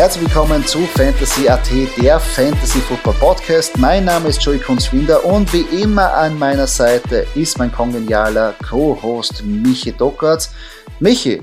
Herzlich 0.00 0.24
willkommen 0.24 0.64
zu 0.64 0.78
Fantasy 0.86 1.46
AT, 1.46 1.70
der 2.00 2.18
Fantasy 2.18 2.78
Football 2.78 3.12
Podcast. 3.20 3.76
Mein 3.76 4.06
Name 4.06 4.30
ist 4.30 4.42
Joey 4.42 4.58
Kunzwinder 4.58 5.22
und 5.26 5.52
wie 5.52 5.82
immer 5.82 6.14
an 6.14 6.38
meiner 6.38 6.66
Seite 6.66 7.26
ist 7.34 7.58
mein 7.58 7.70
kongenialer 7.70 8.54
Co-Host 8.66 9.44
Michi 9.44 9.92
Dockertz. 9.92 10.54
Michi, 11.00 11.42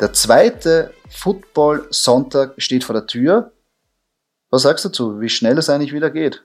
der 0.00 0.14
zweite 0.14 0.94
Football-Sonntag 1.10 2.54
steht 2.56 2.84
vor 2.84 2.94
der 2.94 3.06
Tür. 3.06 3.52
Was 4.48 4.62
sagst 4.62 4.86
du 4.86 4.88
dazu, 4.88 5.20
wie 5.20 5.28
schnell 5.28 5.58
es 5.58 5.68
eigentlich 5.68 5.92
wieder 5.92 6.08
geht? 6.10 6.42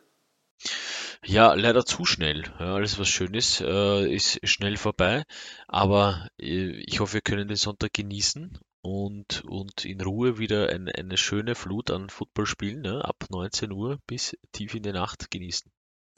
Ja, 1.24 1.54
leider 1.54 1.86
zu 1.86 2.04
schnell. 2.04 2.44
Ja, 2.60 2.76
alles, 2.76 3.00
was 3.00 3.08
schön 3.08 3.34
ist, 3.34 3.62
äh, 3.62 4.14
ist 4.14 4.46
schnell 4.46 4.76
vorbei. 4.76 5.24
Aber 5.70 6.28
äh, 6.38 6.72
ich 6.86 7.00
hoffe, 7.00 7.14
wir 7.14 7.22
können 7.22 7.48
den 7.48 7.56
Sonntag 7.56 7.94
genießen 7.94 8.60
und, 8.82 9.44
und 9.46 9.86
in 9.86 10.02
Ruhe 10.02 10.38
wieder 10.38 10.70
ein, 10.70 10.90
eine 10.90 11.18
schöne 11.18 11.56
Flut 11.56 11.92
an 11.92 12.10
Footballspielen 12.10 12.82
ne, 12.82 13.06
ab 13.06 13.26
19 13.30 13.72
Uhr 13.72 14.00
bis 14.08 14.38
tief 14.52 14.76
in 14.76 14.84
die 14.84 14.92
Nacht 14.92 15.32
genießen. 15.32 15.72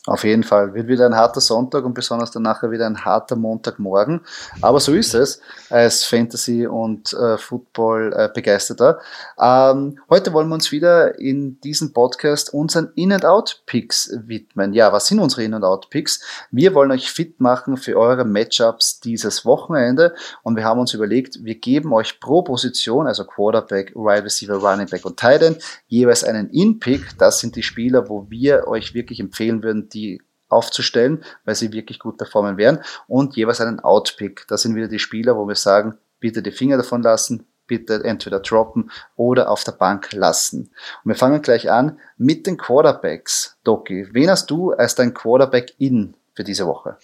Auf 0.06 0.24
jeden 0.24 0.44
Fall. 0.44 0.74
Wird 0.74 0.88
wieder 0.88 1.06
ein 1.06 1.16
harter 1.16 1.42
Sonntag 1.42 1.84
und 1.84 1.94
besonders 1.94 2.32
dann 2.32 2.44
nachher 2.44 2.72
wieder 2.72 2.86
ein 2.86 3.04
harter 3.04 3.36
Montagmorgen. 3.36 4.22
Aber 4.62 4.80
so 4.80 4.94
ist 4.94 5.14
es 5.14 5.42
als 5.70 6.06
Fantasy- 6.06 6.66
und 6.66 7.12
äh, 7.12 7.38
Football-Begeisterter. 7.38 9.00
Ähm, 9.38 10.00
heute 10.10 10.32
wollen 10.32 10.48
wir 10.48 10.56
uns 10.56 10.72
wieder 10.72 11.20
in 11.20 11.60
diesem 11.60 11.92
Podcast 11.92 12.54
unseren 12.54 12.94
In-and-Out-Picks 12.96 14.20
widmen. 14.26 14.72
Ja, 14.72 14.94
was 14.94 15.08
sind 15.08 15.20
unsere 15.20 15.44
In-and-Out-Picks? 15.44 16.22
Wir 16.50 16.74
wollen 16.74 16.92
euch 16.92 17.12
fit 17.12 17.42
machen 17.42 17.76
für 17.76 17.98
eure 17.98 18.24
Matchups 18.24 19.02
dieses 19.02 19.44
Wochenende 19.44 20.16
und 20.44 20.56
wir 20.56 20.64
haben 20.64 20.80
uns 20.80 20.94
überlegt, 20.94 21.44
wir 21.44 21.56
geben 21.56 21.92
euch 21.92 22.22
pro 22.22 22.42
Position, 22.42 23.06
also 23.06 23.26
Quarterback, 23.26 23.94
Wide 23.96 24.24
Receiver, 24.24 24.56
Running 24.56 24.88
Back 24.88 25.04
und 25.04 25.18
Tight 25.20 25.42
End, 25.42 25.58
jeweils 25.88 26.24
einen 26.24 26.50
In-Pick. 26.52 27.18
Das 27.18 27.40
sind 27.40 27.58
die 27.58 27.64
Spieler, 27.64 28.08
wo 28.08 28.28
wir 28.30 28.66
euch 28.70 28.94
wirklich 28.94 29.20
empfehlen 29.20 29.62
würden, 29.62 29.89
die 29.90 30.22
aufzustellen, 30.50 31.24
weil 31.46 31.56
sie 31.56 31.72
wirklich 31.72 32.00
gut 32.00 32.18
performen 32.18 32.58
werden 32.58 32.80
und 33.08 33.36
jeweils 33.36 33.62
einen 33.62 33.80
Outpick. 33.80 34.46
Das 34.48 34.64
sind 34.64 34.76
wieder 34.76 34.88
die 34.88 35.00
Spieler, 35.00 35.36
wo 35.36 35.48
wir 35.48 35.56
sagen, 35.56 35.98
bitte 36.20 36.42
die 36.42 36.52
Finger 36.52 36.78
davon 36.78 37.04
lassen, 37.04 37.46
bitte 37.68 38.04
entweder 38.04 38.40
droppen 38.40 38.92
oder 39.16 39.50
auf 39.50 39.64
der 39.64 39.74
Bank 39.74 40.12
lassen. 40.12 40.72
Und 41.04 41.12
wir 41.12 41.16
fangen 41.16 41.42
gleich 41.42 41.70
an 41.70 42.00
mit 42.18 42.48
den 42.48 42.58
Quarterbacks. 42.58 43.58
Doki, 43.64 44.08
wen 44.12 44.30
hast 44.30 44.50
du 44.50 44.72
als 44.72 44.96
dein 44.96 45.14
Quarterback 45.14 45.76
in 45.78 46.16
für 46.34 46.44
diese 46.44 46.66
Woche? 46.66 46.98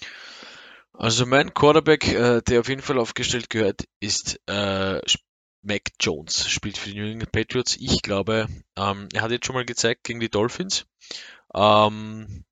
Also 0.94 1.25
mein 1.25 1.53
Quarterback, 1.53 2.12
äh, 2.13 2.41
der 2.41 2.62
auf 2.62 2.69
jeden 2.69 2.81
Fall 2.81 2.97
aufgestellt 2.97 3.50
gehört, 3.50 3.84
ist 4.00 4.40
äh, 4.47 5.00
Mac 5.62 5.81
Jones, 6.00 6.47
spielt 6.47 6.78
für 6.78 6.90
die 6.90 7.00
New 7.00 7.06
England 7.06 7.31
Patriots. 7.31 7.75
Ich 7.79 8.01
glaube, 8.01 8.47
ähm, 8.78 9.09
er 9.13 9.22
hat 9.22 9.31
jetzt 9.31 9.45
schon 9.45 9.56
mal 9.56 9.66
gezeigt 9.66 10.03
gegen 10.03 10.19
die 10.19 10.29
Dolphins. 10.29 10.85
Ähm, 11.53 12.45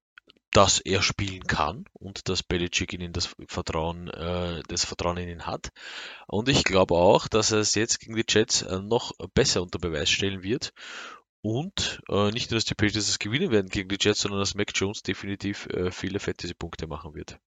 dass 0.53 0.80
er 0.80 1.02
spielen 1.02 1.46
kann 1.46 1.86
und 1.94 2.30
dass 2.30 2.44
Belichick 2.44 2.94
in 2.94 3.12
das 3.12 3.36
Vertrauen, 3.47 4.08
äh, 4.09 4.62
das 4.68 4.86
Vertrauen 4.86 5.18
in 5.18 5.30
ihn 5.30 5.47
hat. 5.47 5.72
Und 6.28 6.47
ich 6.47 6.64
glaube 6.64 6.96
auch, 6.96 7.28
dass 7.28 7.52
er 7.52 7.59
es 7.59 7.75
jetzt 7.75 8.00
gegen 8.00 8.16
die 8.16 8.25
Jets 8.28 8.62
äh, 8.62 8.80
noch 8.80 9.12
besser 9.34 9.62
unter 9.62 9.80
Beweis 9.80 10.09
stellen 10.09 10.44
wird. 10.44 10.74
Und 11.41 12.02
äh, 12.09 12.31
nicht 12.31 12.52
nur, 12.52 12.58
dass 12.58 12.66
die 12.66 12.75
Patriots 12.75 13.09
es 13.09 13.19
gewinnen 13.19 13.52
werden 13.52 13.69
gegen 13.69 13.90
die 13.90 13.97
Jets, 14.00 14.22
sondern 14.22 14.40
dass 14.40 14.56
Mac 14.56 14.72
Jones 14.74 15.03
definitiv 15.03 15.66
äh, 15.68 15.91
viele 15.91 16.19
Fantasy-Punkte 16.19 16.88
machen 16.88 17.16
wird. 17.16 17.38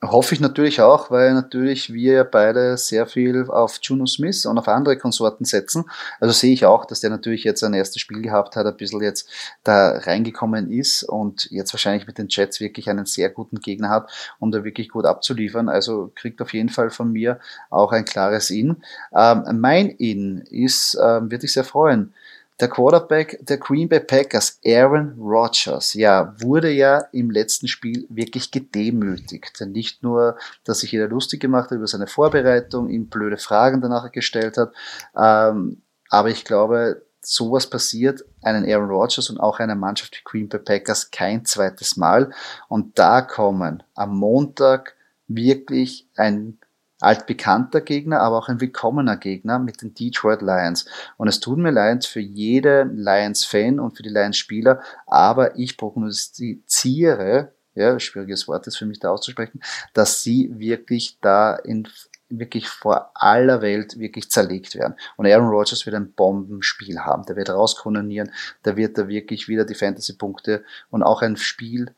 Hoffe 0.00 0.34
ich 0.34 0.40
natürlich 0.40 0.80
auch, 0.80 1.10
weil 1.10 1.34
natürlich 1.34 1.92
wir 1.92 2.24
beide 2.24 2.76
sehr 2.76 3.06
viel 3.06 3.48
auf 3.48 3.78
Juno 3.82 4.06
Smith 4.06 4.46
und 4.46 4.58
auf 4.58 4.68
andere 4.68 4.96
Konsorten 4.96 5.44
setzen. 5.44 5.84
Also 6.20 6.32
sehe 6.32 6.52
ich 6.52 6.64
auch, 6.64 6.84
dass 6.84 7.00
der 7.00 7.10
natürlich 7.10 7.44
jetzt 7.44 7.62
ein 7.62 7.74
erstes 7.74 8.00
Spiel 8.00 8.22
gehabt 8.22 8.56
hat, 8.56 8.66
ein 8.66 8.76
bisschen 8.76 9.02
jetzt 9.02 9.28
da 9.64 9.98
reingekommen 9.98 10.70
ist 10.72 11.02
und 11.04 11.48
jetzt 11.50 11.72
wahrscheinlich 11.72 12.06
mit 12.06 12.18
den 12.18 12.28
Jets 12.28 12.60
wirklich 12.60 12.88
einen 12.90 13.06
sehr 13.06 13.30
guten 13.30 13.60
Gegner 13.60 13.90
hat, 13.90 14.10
um 14.38 14.50
da 14.50 14.64
wirklich 14.64 14.88
gut 14.88 15.04
abzuliefern. 15.04 15.68
Also 15.68 16.10
kriegt 16.14 16.40
auf 16.42 16.52
jeden 16.52 16.68
Fall 16.68 16.90
von 16.90 17.12
mir 17.12 17.38
auch 17.70 17.92
ein 17.92 18.04
klares 18.04 18.50
In. 18.50 18.82
Ähm, 19.14 19.60
mein 19.60 19.88
In 19.88 20.38
ist, 20.50 20.96
ähm, 21.00 21.30
würde 21.30 21.46
ich 21.46 21.52
sehr 21.52 21.64
freuen, 21.64 22.12
der 22.60 22.68
Quarterback 22.68 23.38
der 23.40 23.58
Green 23.58 23.88
Bay 23.88 24.00
Packers, 24.00 24.58
Aaron 24.64 25.16
Rodgers, 25.18 25.94
ja, 25.94 26.34
wurde 26.40 26.70
ja 26.70 26.98
im 27.12 27.30
letzten 27.30 27.68
Spiel 27.68 28.06
wirklich 28.08 28.50
gedemütigt. 28.50 29.60
Nicht 29.66 30.02
nur, 30.02 30.36
dass 30.64 30.80
sich 30.80 30.92
jeder 30.92 31.08
lustig 31.08 31.40
gemacht 31.40 31.70
hat 31.70 31.76
über 31.76 31.86
seine 31.86 32.06
Vorbereitung, 32.06 32.88
ihm 32.88 33.06
blöde 33.06 33.38
Fragen 33.38 33.80
danach 33.80 34.10
gestellt 34.12 34.56
hat, 34.56 34.72
ähm, 35.16 35.82
aber 36.08 36.28
ich 36.28 36.44
glaube, 36.44 37.02
sowas 37.22 37.68
passiert 37.68 38.24
einen 38.42 38.68
Aaron 38.70 38.90
Rodgers 38.90 39.30
und 39.30 39.38
auch 39.38 39.60
einer 39.60 39.74
Mannschaft 39.74 40.16
wie 40.16 40.24
Green 40.24 40.48
Bay 40.48 40.60
Packers 40.60 41.10
kein 41.10 41.44
zweites 41.44 41.96
Mal. 41.96 42.32
Und 42.68 42.98
da 42.98 43.22
kommen 43.22 43.82
am 43.94 44.18
Montag 44.18 44.94
wirklich 45.28 46.06
ein 46.16 46.58
altbekannter 47.02 47.80
Gegner, 47.80 48.20
aber 48.20 48.38
auch 48.38 48.48
ein 48.48 48.60
willkommener 48.60 49.16
Gegner 49.16 49.58
mit 49.58 49.82
den 49.82 49.94
Detroit 49.94 50.42
Lions. 50.42 50.86
Und 51.16 51.28
es 51.28 51.40
tut 51.40 51.58
mir 51.58 51.70
leid 51.70 52.04
für 52.04 52.20
jede 52.20 52.84
Lions-Fan 52.84 53.80
und 53.80 53.96
für 53.96 54.02
die 54.02 54.08
Lions-Spieler, 54.08 54.80
aber 55.06 55.58
ich 55.58 55.76
prognostiziere, 55.76 57.52
ja, 57.74 57.98
schwieriges 57.98 58.48
Wort 58.48 58.66
ist 58.66 58.76
für 58.76 58.86
mich 58.86 59.00
da 59.00 59.10
auszusprechen, 59.10 59.60
dass 59.94 60.22
sie 60.22 60.50
wirklich 60.58 61.18
da 61.20 61.56
in 61.56 61.88
wirklich 62.28 62.68
vor 62.68 63.10
aller 63.14 63.60
Welt 63.60 63.98
wirklich 63.98 64.30
zerlegt 64.30 64.74
werden. 64.74 64.94
Und 65.16 65.26
Aaron 65.26 65.48
Rodgers 65.48 65.84
wird 65.84 65.96
ein 65.96 66.12
Bombenspiel 66.12 67.00
haben. 67.00 67.26
Der 67.26 67.36
wird 67.36 67.50
rauskononieren, 67.50 68.32
der 68.64 68.76
wird 68.76 68.96
da 68.96 69.06
wirklich 69.08 69.48
wieder 69.48 69.64
die 69.64 69.74
Fantasy-Punkte 69.74 70.64
und 70.90 71.02
auch 71.02 71.22
ein 71.22 71.36
Spiel 71.36 71.94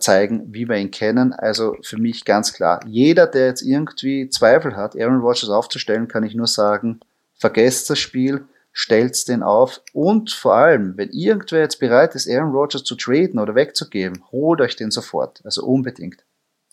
zeigen, 0.00 0.52
wie 0.52 0.68
wir 0.68 0.76
ihn 0.76 0.90
kennen. 0.90 1.32
Also 1.32 1.76
für 1.82 1.98
mich 1.98 2.24
ganz 2.24 2.52
klar, 2.54 2.80
jeder, 2.86 3.26
der 3.26 3.46
jetzt 3.46 3.62
irgendwie 3.62 4.28
Zweifel 4.30 4.76
hat, 4.76 4.98
Aaron 4.98 5.20
Rodgers 5.20 5.50
aufzustellen, 5.50 6.08
kann 6.08 6.24
ich 6.24 6.34
nur 6.34 6.46
sagen, 6.46 7.00
vergesst 7.34 7.90
das 7.90 7.98
Spiel, 7.98 8.46
stellt's 8.72 9.24
den 9.24 9.42
auf 9.42 9.82
und 9.92 10.32
vor 10.32 10.54
allem, 10.54 10.96
wenn 10.96 11.10
irgendwer 11.10 11.60
jetzt 11.60 11.78
bereit 11.78 12.14
ist, 12.14 12.28
Aaron 12.28 12.52
Rodgers 12.52 12.84
zu 12.84 12.96
traden 12.96 13.38
oder 13.38 13.54
wegzugeben, 13.54 14.24
holt 14.32 14.60
euch 14.60 14.74
den 14.76 14.90
sofort. 14.90 15.42
Also 15.44 15.64
unbedingt. 15.64 16.24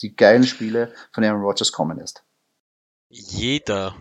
Die 0.02 0.16
geilen 0.16 0.46
Spiele 0.46 0.94
von 1.12 1.24
Aaron 1.24 1.44
Rodgers 1.44 1.72
kommen 1.72 2.00
erst. 2.00 2.24
Jeder, 3.10 3.96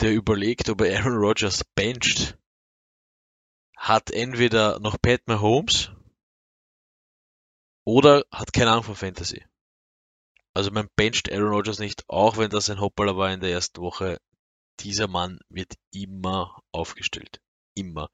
der 0.00 0.12
überlegt, 0.12 0.68
ob 0.68 0.82
er 0.82 0.98
Aaron 0.98 1.16
Rodgers 1.16 1.64
bencht, 1.74 2.36
hat 3.76 4.10
entweder 4.10 4.78
noch 4.80 5.00
Pat 5.00 5.22
Mahomes 5.26 5.90
oder 7.84 8.24
hat 8.30 8.52
keine 8.52 8.70
Ahnung 8.72 8.84
von 8.84 8.96
Fantasy. 8.96 9.44
Also 10.54 10.70
man 10.70 10.88
bencht 10.96 11.32
Aaron 11.32 11.52
Rodgers 11.52 11.78
nicht, 11.78 12.04
auch 12.08 12.36
wenn 12.36 12.50
das 12.50 12.70
ein 12.70 12.80
Hoppaler 12.80 13.16
war 13.16 13.32
in 13.32 13.40
der 13.40 13.50
ersten 13.50 13.80
Woche. 13.80 14.18
Dieser 14.80 15.08
Mann 15.08 15.38
wird 15.48 15.74
immer 15.92 16.60
aufgestellt. 16.72 17.40
Immer. 17.76 18.10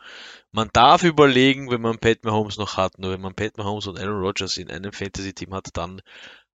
Man 0.52 0.68
darf 0.72 1.02
überlegen, 1.02 1.70
wenn 1.70 1.80
man 1.80 1.98
Pat 1.98 2.24
Mahomes 2.24 2.58
noch 2.58 2.76
hat, 2.76 2.98
nur 2.98 3.12
wenn 3.12 3.20
man 3.20 3.34
Pat 3.34 3.56
Mahomes 3.56 3.86
und 3.86 3.98
Aaron 3.98 4.20
Rodgers 4.20 4.58
in 4.58 4.70
einem 4.70 4.92
Fantasy-Team 4.92 5.54
hat, 5.54 5.68
dann 5.72 6.02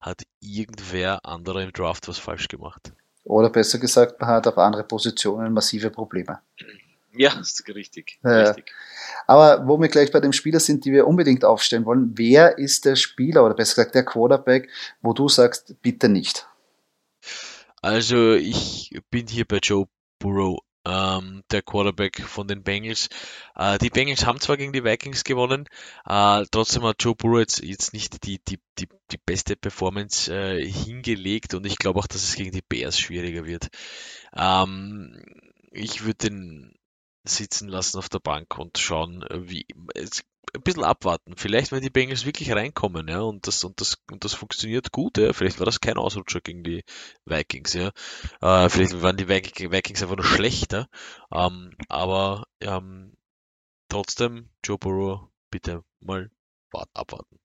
hat 0.00 0.22
irgendwer 0.40 1.24
anderer 1.24 1.62
im 1.62 1.72
Draft 1.72 2.08
was 2.08 2.18
falsch 2.18 2.48
gemacht. 2.48 2.92
Oder 3.24 3.50
besser 3.50 3.78
gesagt, 3.78 4.20
man 4.20 4.30
hat 4.30 4.46
auf 4.46 4.58
andere 4.58 4.84
Positionen 4.84 5.52
massive 5.52 5.90
Probleme. 5.90 6.40
Ja, 7.12 7.32
ist 7.40 7.66
richtig. 7.68 8.18
Ja. 8.22 8.42
richtig. 8.42 8.72
Aber 9.26 9.66
wo 9.66 9.78
wir 9.80 9.88
gleich 9.88 10.12
bei 10.12 10.20
den 10.20 10.32
Spielern 10.32 10.60
sind, 10.60 10.84
die 10.84 10.92
wir 10.92 11.06
unbedingt 11.06 11.44
aufstellen 11.44 11.84
wollen, 11.84 12.12
wer 12.16 12.58
ist 12.58 12.84
der 12.84 12.96
Spieler 12.96 13.44
oder 13.44 13.54
besser 13.54 13.76
gesagt 13.76 13.94
der 13.94 14.04
Quarterback, 14.04 14.68
wo 15.02 15.12
du 15.12 15.28
sagst, 15.28 15.74
bitte 15.82 16.08
nicht? 16.08 16.46
Also 17.82 18.34
ich 18.34 18.98
bin 19.10 19.26
hier 19.26 19.46
bei 19.46 19.58
Joe 19.62 19.86
Burrow, 20.18 20.58
ähm, 20.86 21.42
der 21.50 21.62
Quarterback 21.62 22.20
von 22.20 22.46
den 22.46 22.62
Bengals. 22.62 23.08
Äh, 23.54 23.78
die 23.78 23.90
Bengals 23.90 24.26
haben 24.26 24.40
zwar 24.40 24.56
gegen 24.56 24.72
die 24.72 24.84
Vikings 24.84 25.24
gewonnen, 25.24 25.66
äh, 26.06 26.44
trotzdem 26.50 26.84
hat 26.84 27.02
Joe 27.02 27.14
Burrow 27.14 27.38
jetzt, 27.38 27.62
jetzt 27.62 27.94
nicht 27.94 28.24
die, 28.26 28.38
die, 28.46 28.60
die, 28.78 28.88
die 29.10 29.18
beste 29.24 29.56
Performance 29.56 30.32
äh, 30.32 30.64
hingelegt 30.64 31.54
und 31.54 31.66
ich 31.66 31.78
glaube 31.78 32.00
auch, 32.00 32.06
dass 32.06 32.22
es 32.22 32.34
gegen 32.34 32.52
die 32.52 32.62
Bears 32.66 32.98
schwieriger 32.98 33.46
wird. 33.46 33.68
Ähm, 34.36 35.22
ich 35.70 36.04
würde 36.04 36.28
den 36.28 36.74
sitzen 37.24 37.68
lassen 37.68 37.98
auf 37.98 38.08
der 38.08 38.18
Bank 38.18 38.58
und 38.58 38.78
schauen, 38.78 39.24
wie 39.30 39.66
ein 40.54 40.62
bisschen 40.62 40.84
abwarten. 40.84 41.34
Vielleicht, 41.36 41.72
wenn 41.72 41.82
die 41.82 41.90
Bengals 41.90 42.24
wirklich 42.24 42.52
reinkommen, 42.52 43.08
ja, 43.08 43.20
und 43.20 43.46
das, 43.46 43.62
und 43.64 43.80
das, 43.80 43.98
und 44.10 44.24
das 44.24 44.34
funktioniert 44.34 44.92
gut, 44.92 45.18
ja. 45.18 45.32
Vielleicht 45.32 45.58
war 45.58 45.66
das 45.66 45.80
kein 45.80 45.96
Ausrutscher 45.96 46.40
gegen 46.40 46.64
die 46.64 46.82
Vikings, 47.24 47.74
ja. 47.74 47.90
Äh, 48.40 48.68
vielleicht 48.68 49.00
waren 49.02 49.16
die 49.16 49.28
Vikings 49.28 50.02
einfach 50.02 50.16
nur 50.16 50.24
schlechter. 50.24 50.88
Ähm, 51.32 51.76
aber 51.88 52.46
ähm, 52.60 53.12
trotzdem, 53.88 54.48
Joe 54.64 54.78
Burrow, 54.78 55.28
bitte 55.50 55.82
mal 56.00 56.30
abwarten. 56.94 57.38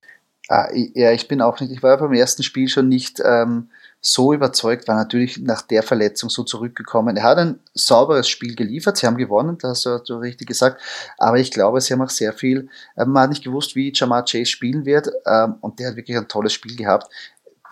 Ah, 0.48 0.70
ja, 0.74 1.12
ich 1.12 1.28
bin 1.28 1.42
auch 1.42 1.60
nicht, 1.60 1.72
ich 1.72 1.82
war 1.82 1.98
beim 1.98 2.14
ersten 2.14 2.44
Spiel 2.44 2.70
schon 2.70 2.88
nicht 2.88 3.20
ähm, 3.24 3.72
so 4.08 4.34
überzeugt, 4.34 4.88
war 4.88 4.96
natürlich 4.96 5.40
nach 5.40 5.64
der 5.64 5.82
Verletzung 5.82 6.30
so 6.30 6.44
zurückgekommen. 6.44 7.18
Er 7.18 7.24
hat 7.24 7.40
ein 7.40 7.60
sauberes 7.74 8.30
Spiel 8.30 8.56
geliefert, 8.56 8.98
sie 8.98 9.08
haben 9.08 9.18
gewonnen, 9.18 9.58
das 9.58 9.84
hast 9.88 10.10
du 10.10 10.18
richtig 10.18 10.48
gesagt, 10.48 10.80
aber 11.18 11.40
ich 11.40 11.50
glaube, 11.50 11.82
sie 11.82 11.92
haben 11.92 12.04
auch 12.04 12.12
sehr 12.12 12.32
viel, 12.32 12.70
äh, 12.96 13.06
man 13.06 13.24
hat 13.24 13.30
nicht 13.32 13.44
gewusst, 13.44 13.76
wie 13.76 13.92
Jamar 13.92 14.24
Chase 14.24 14.46
spielen 14.46 14.86
wird 14.86 15.10
ähm, 15.26 15.56
und 15.60 15.80
der 15.80 15.90
hat 15.90 15.96
wirklich 15.96 16.16
ein 16.16 16.28
tolles 16.28 16.54
Spiel 16.54 16.76
gehabt. 16.76 17.12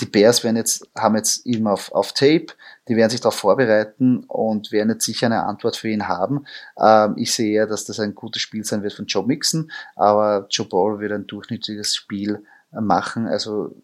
Die 0.01 0.07
Bears 0.07 0.44
werden 0.44 0.56
jetzt, 0.56 0.89
haben 0.97 1.15
jetzt 1.15 1.45
ihn 1.45 1.68
auf, 1.68 1.91
auf 1.91 2.13
Tape, 2.13 2.47
die 2.88 2.95
werden 2.95 3.12
sich 3.12 3.21
darauf 3.21 3.36
vorbereiten 3.36 4.24
und 4.24 4.71
werden 4.71 4.89
jetzt 4.89 5.06
sicher 5.06 5.27
eine 5.27 5.44
Antwort 5.44 5.75
für 5.75 5.89
ihn 5.89 6.07
haben. 6.07 6.47
Ähm, 6.83 7.13
ich 7.15 7.31
sehe 7.31 7.53
eher, 7.53 7.68
dass 7.68 7.86
das 7.86 8.00
ein 8.00 8.15
gutes 8.15 8.41
Spiel 8.41 8.65
sein 8.65 8.81
wird 8.81 8.94
von 8.94 9.06
Joe 9.06 9.24
Mixon, 9.24 9.71
aber 9.95 10.47
Joe 10.50 10.68
Ball 10.68 11.00
wird 11.00 11.12
ein 11.12 11.27
durchschnittliches 11.27 11.95
Spiel 11.95 12.44
machen. 12.71 13.27
Also 13.27 13.75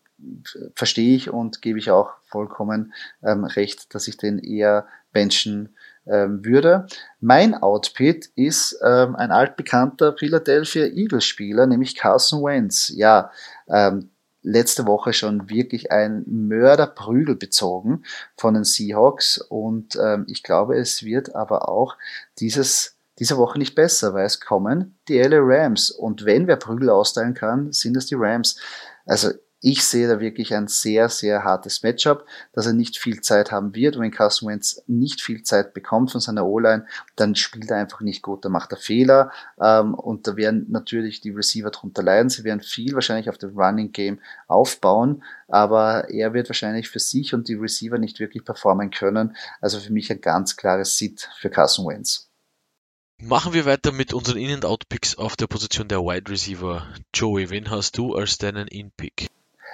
verstehe 0.76 1.16
ich 1.16 1.30
und 1.30 1.62
gebe 1.62 1.80
ich 1.80 1.92
auch 1.92 2.14
vollkommen 2.26 2.94
ähm, 3.24 3.44
recht, 3.44 3.94
dass 3.94 4.08
ich 4.08 4.18
den 4.18 4.40
eher 4.40 4.88
benchen 5.12 5.76
ähm, 6.06 6.44
würde. 6.44 6.88
Mein 7.20 7.54
Outpit 7.56 8.30
ist 8.36 8.80
ähm, 8.84 9.16
ein 9.16 9.32
altbekannter 9.32 10.16
Philadelphia 10.18 10.86
Eagles 10.86 11.26
Spieler, 11.26 11.68
nämlich 11.68 11.96
Carson 11.96 12.44
Wentz. 12.44 12.92
Ja, 12.96 13.32
ähm, 13.68 14.10
letzte 14.42 14.88
Woche 14.88 15.14
schon 15.14 15.50
wirklich 15.50 15.92
ein 15.92 16.24
Mörderprügel 16.28 17.36
bezogen 17.36 18.04
von 18.38 18.54
den 18.54 18.64
Seahawks 18.64 19.38
und 19.38 19.98
ähm, 20.02 20.26
ich 20.30 20.44
glaube, 20.44 20.78
es 20.78 21.04
wird 21.04 21.36
aber 21.36 21.70
auch 21.70 21.98
dieses 22.40 22.96
diese 23.20 23.38
Woche 23.38 23.60
nicht 23.60 23.76
besser, 23.76 24.14
weil 24.14 24.26
es 24.26 24.40
kommen 24.40 24.98
die 25.10 25.20
LA 25.20 25.40
Rams 25.42 25.92
und 25.92 26.24
wenn 26.24 26.48
wer 26.48 26.56
Prügel 26.56 26.90
austeilen 26.90 27.34
kann, 27.34 27.74
sind 27.74 27.98
es 27.98 28.06
die 28.06 28.16
Rams. 28.16 28.58
Also 29.06 29.32
ich 29.62 29.84
sehe 29.84 30.08
da 30.08 30.20
wirklich 30.20 30.54
ein 30.54 30.68
sehr, 30.68 31.10
sehr 31.10 31.44
hartes 31.44 31.84
Matchup, 31.84 32.26
dass 32.54 32.66
er 32.66 32.74
nicht 32.74 32.98
viel 32.98 33.20
Zeit 33.22 33.52
haben 33.52 33.76
wird. 33.76 33.96
Und 33.96 34.04
wenn 34.04 34.12
Carson 34.12 34.50
Wentz 34.50 34.82
nicht 34.88 35.22
viel 35.22 35.44
Zeit 35.44 35.74
bekommt 35.74 36.12
von 36.12 36.22
seiner 36.22 36.46
O-Line, 36.46 36.86
dann 37.16 37.36
spielt 37.36 37.70
er 37.70 37.78
einfach 37.78 38.00
nicht 38.00 38.22
gut, 38.22 38.46
dann 38.46 38.54
macht 38.54 38.72
er 38.72 38.78
Fehler. 38.78 39.32
Ähm, 39.60 39.94
und 39.94 40.28
da 40.28 40.38
werden 40.38 40.68
natürlich 40.70 41.20
die 41.20 41.32
Receiver 41.32 41.72
drunter 41.72 42.04
leiden. 42.04 42.30
Sie 42.30 42.46
werden 42.46 42.62
viel 42.62 42.94
wahrscheinlich 42.94 43.30
auf 43.30 43.38
dem 43.38 43.58
Running 43.58 43.92
Game 43.92 44.20
aufbauen, 44.48 45.24
aber 45.50 46.10
er 46.10 46.34
wird 46.34 46.48
wahrscheinlich 46.48 46.90
für 46.90 47.00
sich 47.00 47.34
und 47.34 47.50
die 47.50 47.56
Receiver 47.56 47.98
nicht 47.98 48.20
wirklich 48.20 48.46
performen 48.46 48.92
können. 48.92 49.36
Also 49.60 49.80
für 49.80 49.92
mich 49.92 50.10
ein 50.12 50.22
ganz 50.22 50.56
klares 50.56 50.98
Sit 50.98 51.30
für 51.38 51.50
Carson 51.50 51.86
Wentz. 51.88 52.30
Machen 53.22 53.52
wir 53.52 53.66
weiter 53.66 53.92
mit 53.92 54.14
unseren 54.14 54.38
In-and-Out-Picks 54.38 55.16
auf 55.16 55.36
der 55.36 55.48
Position 55.48 55.90
der 55.90 56.00
Wide 56.00 56.32
Receiver. 56.32 56.88
Joey, 57.14 57.50
wen 57.50 57.70
hast 57.70 57.98
du 57.98 58.16
als 58.16 58.38
deinen 58.38 58.70
In-Pick? 58.70 59.30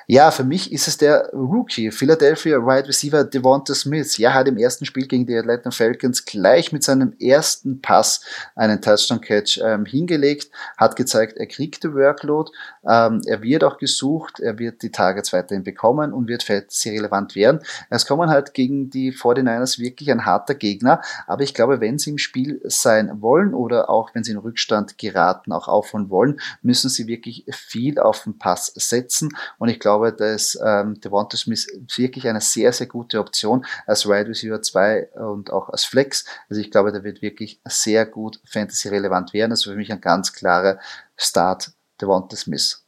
Ja, 0.08 0.30
für 0.30 0.44
mich 0.44 0.72
ist 0.72 0.88
es 0.88 0.98
der 0.98 1.32
Rookie, 1.34 1.90
Philadelphia 1.90 2.58
Wide 2.60 2.88
Receiver 2.88 3.24
Devonta 3.24 3.74
Smith. 3.74 4.20
Ja, 4.20 4.36
hat 4.36 4.48
im 4.48 4.58
ersten 4.58 4.86
Spiel 4.86 5.08
gegen 5.08 5.26
die 5.26 5.36
Atlanta 5.36 5.72
Falcons 5.72 6.26
gleich 6.26 6.72
mit 6.72 6.84
seinem 6.84 7.14
ersten 7.20 7.82
Pass 7.82 8.22
einen 8.56 8.82
Touchdown-Catch 8.82 9.62
ähm, 9.64 9.86
hingelegt, 9.86 10.52
hat 10.78 10.96
gezeigt, 10.96 11.38
er 11.38 11.48
kriegt 11.48 11.84
die 11.84 11.94
Workload, 11.94 12.52
ähm, 12.88 13.22
er 13.26 13.42
wird 13.42 13.64
auch 13.64 13.80
gesucht, 13.80 14.40
er 14.40 14.60
wird 14.60 14.84
die 14.84 14.92
Targets 14.92 15.34
weiterhin 15.34 15.64
bekommen 15.64 16.14
und 16.14 16.28
wird 16.28 16.46
sehr 16.68 16.94
relevant 16.94 17.36
werden. 17.36 17.62
Es 17.90 18.06
kommen 18.06 18.30
halt 18.30 18.54
gegen 18.54 18.92
die 18.92 19.12
49ers 19.12 19.80
wirklich 19.80 20.12
ein 20.12 20.26
harter 20.26 20.54
Gegner, 20.54 21.02
aber 21.26 21.42
ich 21.42 21.56
glaube, 21.56 21.82
wenn 21.82 21.98
sie 21.98 22.12
im 22.12 22.20
Spiel 22.20 22.62
sein 22.66 23.22
wollen 23.22 23.56
oder 23.56 23.90
auch 23.90 24.14
wenn 24.14 24.24
sie 24.24 24.34
in 24.34 24.38
Rückstand 24.38 25.00
geraten, 25.00 25.52
auch 25.52 25.68
aufholen 25.68 26.12
wollen, 26.12 26.40
müssen 26.62 26.92
sie 26.92 27.08
wirklich 27.08 27.46
viel 27.50 27.98
auf 27.98 28.24
den 28.24 28.38
Pass 28.38 28.72
setzen 28.76 29.30
und 29.58 29.70
ich 29.70 29.80
glaube, 29.80 29.95
glaube, 29.96 30.14
dass 30.14 30.60
ähm, 30.64 31.00
Devonta 31.00 31.38
Smith 31.38 31.68
wirklich 31.96 32.28
eine 32.28 32.42
sehr, 32.42 32.74
sehr 32.74 32.88
gute 32.88 33.20
Option 33.20 33.66
als 33.86 34.06
Wide 34.06 34.30
Receiver 34.30 34.62
2 34.62 35.12
und 35.14 35.52
auch 35.52 35.70
als 35.70 35.86
Flex. 35.86 36.26
Also 36.50 36.62
ich 36.62 36.72
glaube, 36.72 36.92
der 36.92 37.04
wird 37.04 37.22
wirklich 37.22 37.60
sehr 37.66 38.06
gut 38.06 38.40
Fantasy-relevant 38.46 39.34
werden. 39.34 39.52
Also 39.52 39.72
für 39.72 39.78
mich 39.78 39.92
ein 39.92 40.02
ganz 40.02 40.34
klarer 40.34 40.80
Start 41.16 41.72
Devonta 42.02 42.36
Smith. 42.36 42.84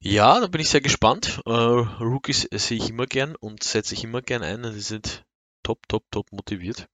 Ja, 0.00 0.40
da 0.40 0.46
bin 0.46 0.60
ich 0.60 0.70
sehr 0.70 0.80
gespannt. 0.80 1.40
Uh, 1.44 1.84
Rookies 2.00 2.48
sehe 2.52 2.78
ich 2.78 2.90
immer 2.90 3.06
gern 3.06 3.34
und 3.34 3.64
setze 3.64 3.94
ich 3.94 4.04
immer 4.04 4.22
gern 4.22 4.42
ein. 4.42 4.62
Die 4.62 4.80
sind 4.80 5.24
top, 5.62 5.88
top, 5.88 6.04
top 6.10 6.32
motiviert. 6.32 6.86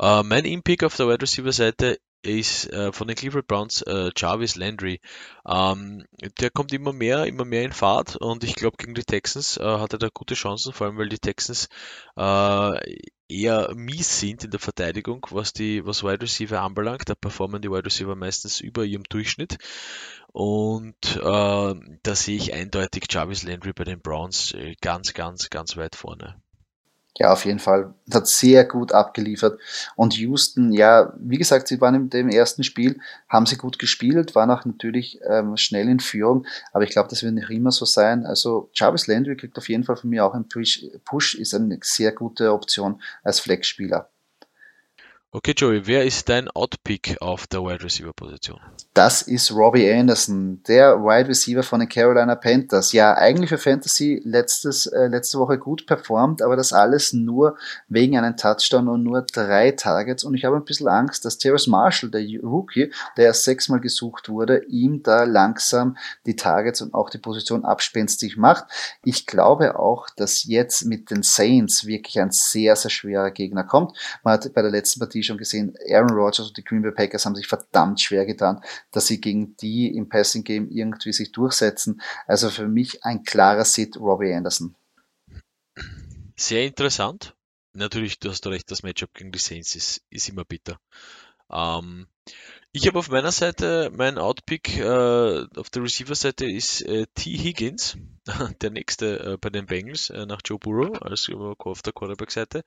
Uh, 0.00 0.22
mein 0.24 0.44
In-Pick 0.44 0.84
auf 0.84 0.96
der 0.96 1.08
Wide 1.08 1.22
Receiver 1.22 1.52
Seite 1.52 1.98
ist 2.24 2.72
äh, 2.72 2.92
von 2.92 3.06
den 3.06 3.16
Cleveland 3.16 3.46
Browns 3.46 3.82
äh, 3.82 4.10
Jarvis 4.16 4.56
Landry. 4.56 5.00
Ähm, 5.46 6.04
der 6.40 6.50
kommt 6.50 6.72
immer 6.72 6.92
mehr, 6.92 7.26
immer 7.26 7.44
mehr 7.44 7.64
in 7.64 7.72
Fahrt 7.72 8.16
und 8.16 8.44
ich 8.44 8.54
glaube 8.54 8.76
gegen 8.78 8.94
die 8.94 9.04
Texans 9.04 9.56
äh, 9.56 9.64
hat 9.64 9.92
er 9.92 9.98
da 9.98 10.08
gute 10.12 10.34
Chancen, 10.34 10.72
vor 10.72 10.86
allem 10.86 10.96
weil 10.96 11.08
die 11.08 11.18
Texans 11.18 11.68
äh, 12.16 12.98
eher 13.28 13.74
mies 13.74 14.20
sind 14.20 14.44
in 14.44 14.50
der 14.50 14.60
Verteidigung, 14.60 15.26
was 15.30 15.52
die 15.52 15.84
was 15.84 16.02
Wide 16.02 16.22
Receiver 16.22 16.60
anbelangt. 16.60 17.08
Da 17.08 17.14
performen 17.14 17.62
die 17.62 17.70
Wide 17.70 17.86
Receiver 17.86 18.16
meistens 18.16 18.60
über 18.60 18.84
ihrem 18.84 19.04
Durchschnitt 19.04 19.58
und 20.32 21.16
äh, 21.16 21.20
da 21.22 22.14
sehe 22.14 22.36
ich 22.36 22.54
eindeutig 22.54 23.04
Jarvis 23.08 23.44
Landry 23.44 23.72
bei 23.72 23.84
den 23.84 24.00
Browns 24.00 24.52
äh, 24.52 24.74
ganz, 24.80 25.14
ganz, 25.14 25.50
ganz 25.50 25.76
weit 25.76 25.94
vorne. 25.94 26.42
Ja, 27.16 27.32
auf 27.32 27.44
jeden 27.44 27.60
Fall. 27.60 27.94
Hat 28.12 28.26
sehr 28.26 28.64
gut 28.64 28.92
abgeliefert. 28.92 29.60
Und 29.94 30.14
Houston, 30.18 30.72
ja, 30.72 31.12
wie 31.16 31.38
gesagt, 31.38 31.68
sie 31.68 31.80
waren 31.80 31.94
in 31.94 32.10
dem 32.10 32.28
ersten 32.28 32.64
Spiel, 32.64 32.98
haben 33.28 33.46
sie 33.46 33.56
gut 33.56 33.78
gespielt, 33.78 34.34
waren 34.34 34.50
auch 34.50 34.64
natürlich 34.64 35.20
ähm, 35.24 35.56
schnell 35.56 35.88
in 35.88 36.00
Führung, 36.00 36.44
aber 36.72 36.82
ich 36.82 36.90
glaube, 36.90 37.08
das 37.08 37.22
wird 37.22 37.34
nicht 37.34 37.50
immer 37.50 37.70
so 37.70 37.84
sein. 37.84 38.26
Also 38.26 38.68
Jarvis 38.74 39.06
Landry 39.06 39.36
kriegt 39.36 39.56
auf 39.58 39.68
jeden 39.68 39.84
Fall 39.84 39.96
von 39.96 40.10
mir 40.10 40.24
auch 40.24 40.34
einen 40.34 40.48
Push, 40.48 40.86
Push 41.04 41.36
ist 41.36 41.54
eine 41.54 41.78
sehr 41.82 42.10
gute 42.10 42.52
Option 42.52 43.00
als 43.22 43.38
Flex-Spieler. 43.38 44.10
Okay, 45.36 45.52
Joey, 45.56 45.84
wer 45.88 46.04
ist 46.04 46.28
dein 46.28 46.48
Outpick 46.48 47.16
auf 47.20 47.48
der 47.48 47.64
Wide 47.64 47.82
Receiver 47.82 48.12
Position? 48.12 48.60
Das 48.94 49.20
ist 49.20 49.50
Robbie 49.50 49.90
Anderson, 49.90 50.62
der 50.68 51.00
Wide 51.00 51.28
Receiver 51.28 51.64
von 51.64 51.80
den 51.80 51.88
Carolina 51.88 52.36
Panthers. 52.36 52.92
Ja, 52.92 53.14
eigentlich 53.14 53.48
für 53.48 53.58
Fantasy 53.58 54.22
letztes, 54.24 54.86
äh, 54.86 55.08
letzte 55.08 55.40
Woche 55.40 55.58
gut 55.58 55.86
performt, 55.88 56.40
aber 56.40 56.54
das 56.54 56.72
alles 56.72 57.12
nur 57.12 57.58
wegen 57.88 58.16
einem 58.16 58.36
Touchdown 58.36 58.86
und 58.86 59.02
nur 59.02 59.22
drei 59.22 59.72
Targets. 59.72 60.22
Und 60.22 60.34
ich 60.36 60.44
habe 60.44 60.54
ein 60.54 60.64
bisschen 60.64 60.86
Angst, 60.86 61.24
dass 61.24 61.36
Terrace 61.36 61.66
Marshall, 61.66 62.12
der 62.12 62.22
Rookie, 62.40 62.92
der 63.16 63.24
erst 63.24 63.42
sechsmal 63.42 63.80
gesucht 63.80 64.28
wurde, 64.28 64.62
ihm 64.68 65.02
da 65.02 65.24
langsam 65.24 65.96
die 66.26 66.36
Targets 66.36 66.80
und 66.80 66.94
auch 66.94 67.10
die 67.10 67.18
Position 67.18 67.64
abspenstig 67.64 68.36
macht. 68.36 68.66
Ich 69.02 69.26
glaube 69.26 69.80
auch, 69.80 70.06
dass 70.14 70.44
jetzt 70.44 70.84
mit 70.84 71.10
den 71.10 71.24
Saints 71.24 71.86
wirklich 71.86 72.20
ein 72.20 72.30
sehr, 72.30 72.76
sehr 72.76 72.92
schwerer 72.92 73.32
Gegner 73.32 73.64
kommt. 73.64 73.98
Man 74.22 74.34
hat 74.34 74.54
bei 74.54 74.62
der 74.62 74.70
letzten 74.70 75.00
Partie 75.00 75.23
schon 75.24 75.38
gesehen, 75.38 75.74
Aaron 75.90 76.10
Rodgers 76.10 76.48
und 76.48 76.56
die 76.56 76.64
Green 76.64 76.82
Bay 76.82 76.92
Packers 76.92 77.26
haben 77.26 77.34
sich 77.34 77.46
verdammt 77.46 78.00
schwer 78.00 78.26
getan, 78.26 78.62
dass 78.90 79.06
sie 79.06 79.20
gegen 79.20 79.56
die 79.56 79.94
im 79.94 80.08
Passing 80.08 80.44
Game 80.44 80.70
irgendwie 80.70 81.12
sich 81.12 81.32
durchsetzen. 81.32 82.00
Also 82.26 82.50
für 82.50 82.68
mich 82.68 83.04
ein 83.04 83.22
klarer 83.24 83.64
Sit 83.64 83.96
Robbie 83.96 84.32
Anderson. 84.32 84.74
Sehr 86.36 86.64
interessant. 86.64 87.34
Natürlich, 87.72 88.20
du 88.20 88.30
hast 88.30 88.46
recht, 88.46 88.70
das 88.70 88.82
Matchup 88.82 89.12
gegen 89.14 89.32
die 89.32 89.38
Saints 89.38 89.74
ist, 89.74 90.02
ist 90.10 90.28
immer 90.28 90.44
bitter. 90.44 90.78
Ähm, 91.50 92.06
ich 92.72 92.86
habe 92.86 92.98
auf 92.98 93.08
meiner 93.08 93.32
Seite, 93.32 93.90
mein 93.94 94.18
Outpick 94.18 94.78
äh, 94.78 95.46
auf 95.56 95.70
der 95.70 95.82
Receiver-Seite 95.82 96.46
ist 96.46 96.82
äh, 96.82 97.06
T. 97.14 97.36
Higgins 97.36 97.96
der 98.60 98.70
nächste 98.70 99.20
äh, 99.20 99.36
bei 99.38 99.50
den 99.50 99.66
Bengals 99.66 100.10
äh, 100.10 100.26
nach 100.26 100.40
Joe 100.44 100.58
Burrow 100.58 101.00
als 101.02 101.30
auf 101.30 101.82
der 101.82 101.92
Quarterback-Seite. 101.92 102.64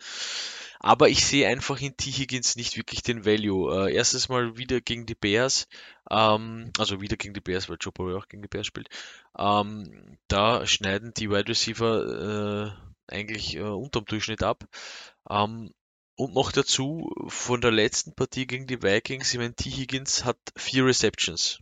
Aber 0.80 1.10
ich 1.10 1.26
sehe 1.26 1.48
einfach 1.48 1.82
in 1.82 1.98
T. 1.98 2.12
Higgins 2.12 2.56
nicht 2.56 2.78
wirklich 2.78 3.02
den 3.02 3.26
Value. 3.26 3.88
Äh, 3.88 3.94
erstes 3.96 4.30
Mal 4.30 4.58
wieder 4.58 4.82
gegen 4.82 5.06
die 5.06 5.16
Bears, 5.16 5.68
ähm, 6.12 6.72
also 6.78 7.02
wieder 7.02 7.18
gegen 7.18 7.34
die 7.34 7.42
Bears, 7.42 7.70
weil 7.70 7.78
Joe 7.80 7.92
Burrow 7.92 8.22
auch 8.22 8.28
gegen 8.28 8.44
die 8.44 8.48
Bears 8.48 8.68
spielt. 8.68 8.90
Ähm, 9.38 10.18
da 10.28 10.66
schneiden 10.68 11.14
die 11.16 11.30
Wide 11.30 11.48
Receiver 11.48 12.76
äh, 13.08 13.14
eigentlich 13.14 13.56
äh, 13.56 13.62
unterm 13.62 14.06
Durchschnitt 14.06 14.44
ab. 14.44 14.64
Ähm, 15.30 15.74
und 16.16 16.34
noch 16.34 16.52
dazu 16.52 17.12
von 17.28 17.62
der 17.62 17.72
letzten 17.72 18.14
Partie 18.16 18.48
gegen 18.48 18.66
die 18.66 18.82
Vikings, 18.82 19.32
ich 19.34 19.40
meine, 19.40 19.54
T. 19.54 19.70
Higgins 19.70 20.26
hat 20.26 20.38
vier 20.56 20.86
Receptions. 20.86 21.60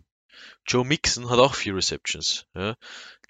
Joe 0.66 0.86
Mixon 0.86 1.30
hat 1.30 1.40
auch 1.40 1.56
vier 1.56 1.76
Receptions. 1.76 2.46
Ja. 2.56 2.76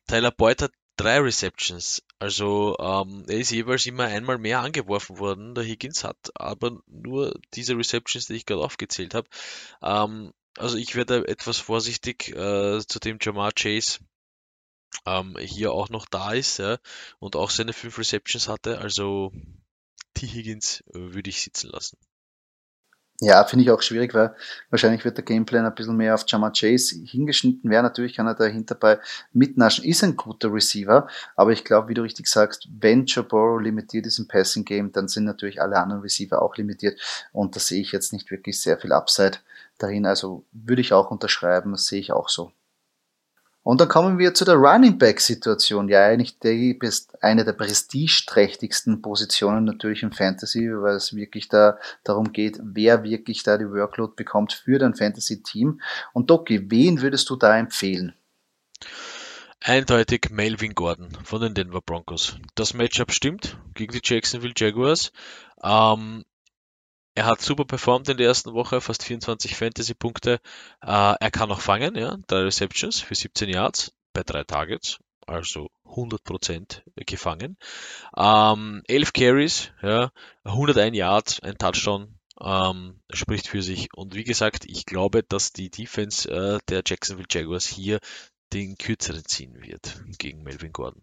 Tyler 0.07 0.31
Boyd 0.31 0.61
hat 0.61 0.71
drei 0.97 1.19
Receptions. 1.19 2.01
Also 2.19 2.77
ähm, 2.79 3.25
er 3.27 3.39
ist 3.39 3.51
jeweils 3.51 3.85
immer 3.85 4.05
einmal 4.05 4.37
mehr 4.37 4.61
angeworfen 4.61 5.19
worden, 5.19 5.55
der 5.55 5.63
Higgins 5.63 6.03
hat 6.03 6.31
aber 6.35 6.79
nur 6.87 7.37
diese 7.53 7.77
Receptions, 7.77 8.27
die 8.27 8.35
ich 8.35 8.45
gerade 8.45 8.63
aufgezählt 8.63 9.13
habe. 9.13 9.27
Ähm, 9.81 10.33
also 10.57 10.77
ich 10.77 10.95
werde 10.95 11.27
etwas 11.27 11.57
vorsichtig 11.57 12.29
äh, 12.29 12.79
zu 12.85 12.99
dem 12.99 13.17
Jamar 13.21 13.51
Chase 13.51 13.99
ähm, 15.05 15.37
hier 15.39 15.71
auch 15.71 15.89
noch 15.89 16.05
da 16.05 16.33
ist 16.33 16.57
ja, 16.59 16.77
und 17.19 17.35
auch 17.35 17.49
seine 17.49 17.73
fünf 17.73 17.97
Receptions 17.97 18.47
hatte. 18.47 18.79
Also 18.79 19.31
T. 20.13 20.27
Higgins 20.27 20.83
würde 20.87 21.29
ich 21.29 21.41
sitzen 21.41 21.69
lassen. 21.69 21.97
Ja, 23.21 23.45
finde 23.45 23.63
ich 23.63 23.71
auch 23.71 23.81
schwierig, 23.81 24.13
weil 24.13 24.35
wahrscheinlich 24.69 25.05
wird 25.05 25.15
der 25.17 25.23
Gameplan 25.23 25.65
ein 25.65 25.73
bisschen 25.73 25.95
mehr 25.95 26.13
auf 26.15 26.25
Jama 26.27 26.51
Chase 26.51 26.95
hingeschnitten 27.05 27.69
werden. 27.69 27.85
Natürlich 27.85 28.13
kann 28.15 28.27
er 28.27 28.35
dahinter 28.35 28.75
bei 28.75 28.99
mitnaschen, 29.31 29.85
ist 29.85 30.03
ein 30.03 30.17
guter 30.17 30.51
Receiver, 30.53 31.07
aber 31.37 31.53
ich 31.53 31.63
glaube, 31.63 31.87
wie 31.87 31.93
du 31.93 32.01
richtig 32.01 32.27
sagst, 32.27 32.67
wenn 32.77 33.05
Joe 33.05 33.23
Burrow 33.23 33.61
limitiert 33.61 34.05
ist 34.05 34.19
im 34.19 34.27
Passing 34.27 34.65
Game, 34.65 34.91
dann 34.91 35.07
sind 35.07 35.23
natürlich 35.23 35.61
alle 35.61 35.77
anderen 35.77 36.01
Receiver 36.01 36.41
auch 36.41 36.57
limitiert 36.57 36.99
und 37.31 37.55
da 37.55 37.61
sehe 37.61 37.81
ich 37.81 37.93
jetzt 37.93 38.11
nicht 38.11 38.29
wirklich 38.31 38.59
sehr 38.59 38.77
viel 38.77 38.91
Upside 38.91 39.37
dahin. 39.77 40.05
Also 40.05 40.43
würde 40.51 40.81
ich 40.81 40.91
auch 40.91 41.09
unterschreiben, 41.09 41.77
sehe 41.77 42.01
ich 42.01 42.11
auch 42.11 42.27
so. 42.27 42.51
Und 43.65 43.81
dann 43.81 43.87
kommen 43.87 44.19
wir 44.19 44.35
zu 44.35 44.45
der 44.45 44.57
Running 44.57 44.99
Back 44.99 45.19
Situation. 45.19 45.89
Ja, 45.89 46.05
eigentlich 46.05 46.37
die 46.37 46.77
ist 46.81 47.11
eine 47.23 47.43
der 47.43 47.53
prestigeträchtigsten 47.53 49.01
Positionen 49.01 49.65
natürlich 49.65 50.03
im 50.03 50.11
Fantasy, 50.11 50.69
weil 50.69 50.95
es 50.95 51.15
wirklich 51.15 51.49
da 51.49 51.79
darum 52.03 52.31
geht, 52.31 52.59
wer 52.61 53.03
wirklich 53.03 53.41
da 53.41 53.57
die 53.57 53.67
Workload 53.67 54.13
bekommt 54.15 54.53
für 54.53 54.77
dein 54.77 54.93
Fantasy 54.93 55.41
Team. 55.41 55.81
Und 56.13 56.29
Doki, 56.29 56.69
wen 56.69 57.01
würdest 57.01 57.27
du 57.31 57.37
da 57.37 57.57
empfehlen? 57.57 58.13
Eindeutig 59.61 60.29
Melvin 60.29 60.75
Gordon 60.75 61.09
von 61.23 61.41
den 61.41 61.55
Denver 61.55 61.81
Broncos. 61.81 62.37
Das 62.53 62.75
Matchup 62.75 63.11
stimmt 63.11 63.57
gegen 63.73 63.93
die 63.93 64.01
Jacksonville 64.03 64.53
Jaguars. 64.55 65.11
Ähm, 65.63 66.23
er 67.15 67.25
hat 67.25 67.41
super 67.41 67.65
performt 67.65 68.09
in 68.09 68.17
der 68.17 68.27
ersten 68.27 68.53
Woche, 68.53 68.81
fast 68.81 69.03
24 69.03 69.55
Fantasy-Punkte. 69.55 70.39
Äh, 70.81 71.15
er 71.19 71.31
kann 71.31 71.51
auch 71.51 71.61
fangen, 71.61 71.95
ja, 71.95 72.17
drei 72.27 72.41
Receptions 72.41 72.99
für 72.99 73.15
17 73.15 73.49
Yards 73.49 73.93
bei 74.13 74.23
drei 74.23 74.43
Targets, 74.43 74.99
also 75.25 75.69
100% 75.85 76.81
gefangen. 77.05 77.57
Ähm, 78.17 78.83
11 78.87 79.13
Carries, 79.13 79.71
ja, 79.81 80.11
101 80.43 80.95
Yards, 80.95 81.39
ein 81.39 81.57
Touchdown, 81.57 82.19
ähm, 82.41 82.99
spricht 83.09 83.47
für 83.47 83.61
sich. 83.61 83.93
Und 83.93 84.13
wie 84.13 84.25
gesagt, 84.25 84.65
ich 84.65 84.85
glaube, 84.85 85.23
dass 85.23 85.53
die 85.53 85.69
Defense 85.69 86.29
äh, 86.29 86.59
der 86.67 86.83
Jacksonville 86.85 87.27
Jaguars 87.29 87.65
hier 87.65 87.99
den 88.51 88.77
kürzeren 88.77 89.25
ziehen 89.25 89.61
wird 89.61 90.01
gegen 90.17 90.43
Melvin 90.43 90.73
Gordon. 90.73 91.01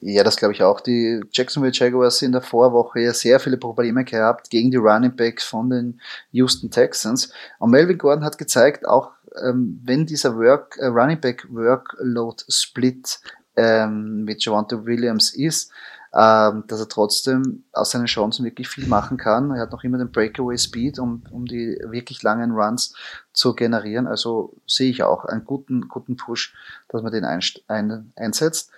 Ja, 0.00 0.24
das 0.24 0.36
glaube 0.36 0.54
ich 0.54 0.62
auch. 0.62 0.80
Die 0.80 1.20
Jacksonville 1.32 1.72
Jaguars 1.74 2.22
in 2.22 2.32
der 2.32 2.42
Vorwoche 2.42 3.00
ja 3.00 3.12
sehr 3.12 3.40
viele 3.40 3.56
Probleme 3.56 4.04
gehabt 4.04 4.50
gegen 4.50 4.70
die 4.70 4.76
Running 4.76 5.14
Backs 5.14 5.44
von 5.44 5.70
den 5.70 6.00
Houston 6.32 6.70
Texans. 6.70 7.32
Und 7.58 7.70
Melvin 7.70 7.98
Gordon 7.98 8.24
hat 8.24 8.38
gezeigt, 8.38 8.86
auch 8.86 9.10
ähm, 9.42 9.80
wenn 9.84 10.06
dieser 10.06 10.36
Work, 10.36 10.76
äh, 10.78 10.86
Running 10.86 11.20
Back 11.20 11.46
Workload 11.50 12.44
Split 12.48 13.20
ähm, 13.56 14.24
mit 14.24 14.44
Javante 14.44 14.84
Williams 14.84 15.34
ist, 15.34 15.72
ähm, 16.14 16.64
dass 16.66 16.80
er 16.80 16.88
trotzdem 16.88 17.64
aus 17.72 17.90
seinen 17.90 18.06
Chancen 18.06 18.44
wirklich 18.44 18.68
viel 18.68 18.86
machen 18.86 19.18
kann. 19.18 19.50
Er 19.50 19.62
hat 19.62 19.72
noch 19.72 19.84
immer 19.84 19.98
den 19.98 20.10
Breakaway 20.10 20.56
Speed, 20.56 20.98
um, 20.98 21.22
um 21.30 21.44
die 21.44 21.78
wirklich 21.90 22.22
langen 22.22 22.52
Runs 22.52 22.94
zu 23.32 23.54
generieren. 23.54 24.06
Also 24.06 24.54
sehe 24.66 24.90
ich 24.90 25.02
auch 25.02 25.26
einen 25.26 25.44
guten, 25.44 25.88
guten 25.88 26.16
Push, 26.16 26.54
dass 26.88 27.02
man 27.02 27.12
den 27.12 27.24
ein, 27.24 27.40
ein, 27.68 28.12
einsetzt. 28.16 28.70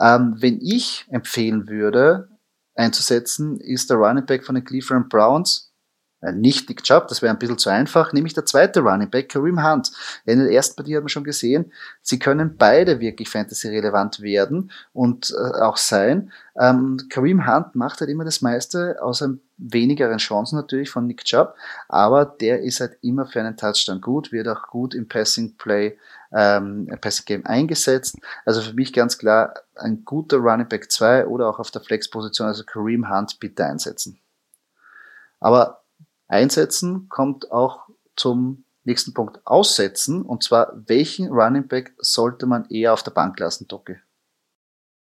Ähm, 0.00 0.36
wenn 0.38 0.60
ich 0.60 1.06
empfehlen 1.10 1.68
würde, 1.68 2.28
einzusetzen, 2.74 3.58
ist 3.58 3.90
der 3.90 3.96
Running 3.96 4.26
Back 4.26 4.44
von 4.44 4.54
den 4.54 4.64
Cleveland 4.64 5.08
Browns, 5.08 5.67
nicht 6.20 6.68
Nick 6.68 6.82
Chubb, 6.82 7.08
das 7.08 7.22
wäre 7.22 7.32
ein 7.32 7.38
bisschen 7.38 7.58
zu 7.58 7.70
einfach, 7.70 8.12
nämlich 8.12 8.34
der 8.34 8.44
zweite 8.44 8.80
Running 8.80 9.10
Back, 9.10 9.28
Kareem 9.28 9.64
Hunt. 9.64 9.92
In 10.24 10.40
der 10.40 10.50
ersten 10.50 10.74
Partie 10.74 10.96
hat 10.96 11.02
man 11.02 11.08
schon 11.08 11.24
gesehen, 11.24 11.72
sie 12.02 12.18
können 12.18 12.56
beide 12.56 12.98
wirklich 12.98 13.28
Fantasy-relevant 13.28 14.20
werden 14.20 14.72
und 14.92 15.30
äh, 15.30 15.60
auch 15.60 15.76
sein. 15.76 16.32
Ähm, 16.58 16.98
Kareem 17.08 17.46
Hunt 17.46 17.76
macht 17.76 18.00
halt 18.00 18.10
immer 18.10 18.24
das 18.24 18.42
meiste, 18.42 19.00
außer 19.00 19.34
wenigeren 19.58 20.18
Chancen 20.18 20.56
natürlich 20.56 20.90
von 20.90 21.06
Nick 21.06 21.24
Chubb, 21.24 21.54
aber 21.88 22.24
der 22.24 22.62
ist 22.62 22.80
halt 22.80 22.98
immer 23.00 23.26
für 23.26 23.40
einen 23.40 23.56
Touchdown 23.56 24.00
gut, 24.00 24.32
wird 24.32 24.48
auch 24.48 24.66
gut 24.66 24.94
im 24.94 25.06
Passing 25.06 25.56
Play, 25.56 25.96
ähm, 26.32 26.88
Passing 27.00 27.26
Game 27.26 27.46
eingesetzt. 27.46 28.16
Also 28.44 28.60
für 28.60 28.74
mich 28.74 28.92
ganz 28.92 29.18
klar 29.18 29.54
ein 29.76 30.04
guter 30.04 30.38
Running 30.38 30.68
Back 30.68 30.90
2 30.90 31.26
oder 31.26 31.48
auch 31.48 31.60
auf 31.60 31.70
der 31.70 31.80
Flex-Position, 31.80 32.48
also 32.48 32.64
Kareem 32.64 33.08
Hunt 33.08 33.38
bitte 33.38 33.64
einsetzen. 33.64 34.18
Aber 35.40 35.77
einsetzen 36.28 37.08
kommt 37.08 37.50
auch 37.50 37.88
zum 38.16 38.64
nächsten 38.84 39.12
Punkt 39.14 39.46
aussetzen, 39.46 40.22
und 40.22 40.42
zwar 40.42 40.72
welchen 40.86 41.28
Running 41.28 41.68
Back 41.68 41.94
sollte 41.98 42.46
man 42.46 42.66
eher 42.70 42.92
auf 42.92 43.02
der 43.02 43.10
Bank 43.10 43.38
lassen, 43.38 43.68
Docke? 43.68 44.00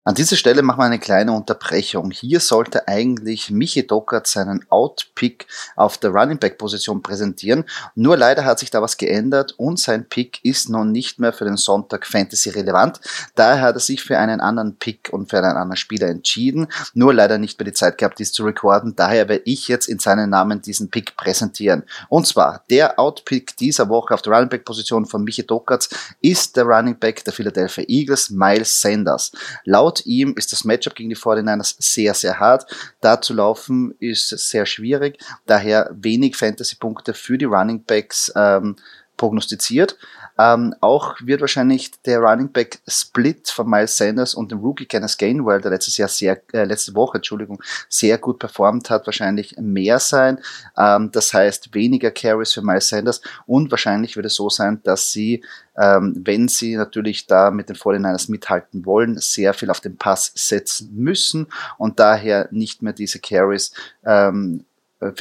An 0.06 0.16
dieser 0.16 0.36
Stelle 0.36 0.64
machen 0.64 0.80
wir 0.80 0.84
eine 0.84 1.00
kleine 1.00 1.32
Unterbrechung. 1.32 2.12
Hier 2.12 2.42
sollte 2.42 2.90
eigentlich 2.90 3.50
Michi 3.52 3.88
Dockert 3.88 4.28
seinen 4.28 4.66
Outpick 4.70 5.48
auf 5.78 5.98
der 5.98 6.10
Running 6.10 6.40
Back 6.40 6.58
Position 6.58 7.02
präsentieren. 7.02 7.64
Nur 7.96 8.18
leider 8.18 8.44
hat 8.44 8.60
sich 8.60 8.70
da 8.70 8.82
was 8.82 8.98
geändert 8.98 9.54
und 9.54 9.80
sein 9.80 10.10
Pick 10.10 10.44
ist 10.44 10.70
noch 10.70 10.84
nicht 10.84 11.20
mehr 11.20 11.32
für 11.32 11.46
den 11.46 11.56
Sonntag 11.56 12.06
Fantasy 12.06 12.50
relevant. 12.50 13.00
Daher 13.36 13.62
hat 13.62 13.78
er 13.78 13.80
sich 13.80 14.04
für 14.04 14.18
einen 14.18 14.42
anderen 14.42 14.76
Pick 14.76 15.08
und 15.14 15.30
für 15.30 15.38
einen 15.38 15.56
anderen 15.56 15.78
Spieler 15.78 16.10
entschieden. 16.10 16.68
Nur 16.94 17.14
leider 17.14 17.38
nicht 17.38 17.58
mehr 17.58 17.66
die 17.66 17.72
Zeit 17.72 17.98
gehabt, 17.98 18.20
dies 18.20 18.34
zu 18.34 18.44
recorden. 18.44 18.98
Daher 18.98 19.30
werde 19.30 19.44
ich 19.46 19.70
jetzt 19.70 19.88
in 19.88 20.00
seinen 20.00 20.30
Namen 20.30 20.62
diesen 20.62 20.90
Pick 20.90 21.16
präsentieren. 21.16 21.84
Und 22.10 22.28
zwar 22.28 22.66
der 22.70 23.00
Outpick 23.00 23.56
dieser 23.56 23.88
Woche 23.88 24.14
auf 24.14 24.22
der 24.22 24.34
Running 24.34 24.50
Back 24.50 24.66
Position 24.66 25.06
von 25.06 25.24
Michi 25.24 25.48
Dockert 25.48 25.88
ist 26.20 26.58
der 26.58 26.66
Running 26.66 27.00
Back 27.00 27.24
der 27.24 27.32
Philadelphia 27.32 27.86
Eagles, 27.88 28.32
Miles 28.32 28.82
Sanders. 28.82 29.32
Laut 29.64 29.93
Laut 29.94 30.06
ihm 30.08 30.34
ist 30.36 30.52
das 30.52 30.64
Matchup 30.64 30.96
gegen 30.96 31.10
die 31.10 31.16
49ers 31.16 31.76
sehr, 31.78 32.16
sehr 32.16 32.40
hart. 32.40 32.66
Da 33.00 33.22
zu 33.22 33.34
laufen 33.34 33.94
ist 34.00 34.30
sehr 34.30 34.66
schwierig. 34.66 35.20
Daher 35.46 35.92
wenig 35.94 36.36
Fantasy-Punkte 36.36 37.14
für 37.14 37.38
die 37.38 37.46
Running 37.46 37.84
Backs 37.84 38.32
ähm, 38.36 38.76
prognostiziert. 39.18 39.98
Ähm, 40.38 40.74
auch 40.82 41.16
wird 41.22 41.42
wahrscheinlich 41.42 41.92
der 42.02 42.20
Running 42.20 42.52
Back 42.52 42.80
Split 42.88 43.50
von 43.50 43.70
Miles 43.70 43.98
Sanders 43.98 44.34
und 44.34 44.52
dem 44.52 44.60
Rookie 44.60 44.86
Kenneth 44.86 45.18
Gainwell, 45.18 45.62
der 45.62 45.72
letztes 45.72 45.98
Jahr 45.98 46.10
sehr, 46.10 46.42
äh, 46.54 46.63
letzte 46.63 46.96
Woche, 46.96 47.18
Entschuldigung, 47.18 47.62
sehr 47.90 48.18
gut 48.18 48.40
performt 48.40 48.90
hat, 48.90 49.06
wahrscheinlich 49.06 49.56
mehr 49.58 50.00
sein. 50.00 50.40
Ähm, 50.78 51.12
das 51.12 51.34
heißt 51.34 51.74
weniger 51.74 52.12
Carries 52.12 52.54
für 52.54 52.62
Miles 52.62 52.90
Sanders 52.90 53.22
und 53.46 53.70
wahrscheinlich 53.72 54.16
wird 54.16 54.25
es 54.25 54.36
so 54.36 54.50
sein, 54.50 54.82
dass 54.84 55.12
sie, 55.12 55.44
ähm, 55.78 56.22
wenn 56.25 56.48
sie 56.48 56.75
natürlich 56.75 57.28
da 57.28 57.52
mit 57.52 57.70
den 57.70 57.75
49ers 57.75 58.32
mithalten 58.32 58.86
wollen, 58.86 59.18
sehr 59.20 59.54
viel 59.54 59.70
auf 59.70 59.82
den 59.82 59.98
Pass 59.98 60.32
setzen 60.36 60.90
müssen 60.96 61.48
und 61.78 62.00
daher 62.00 62.48
nicht 62.52 62.82
mehr 62.82 62.94
diese 62.94 63.20
Carries 63.20 63.74
ähm, 64.06 64.66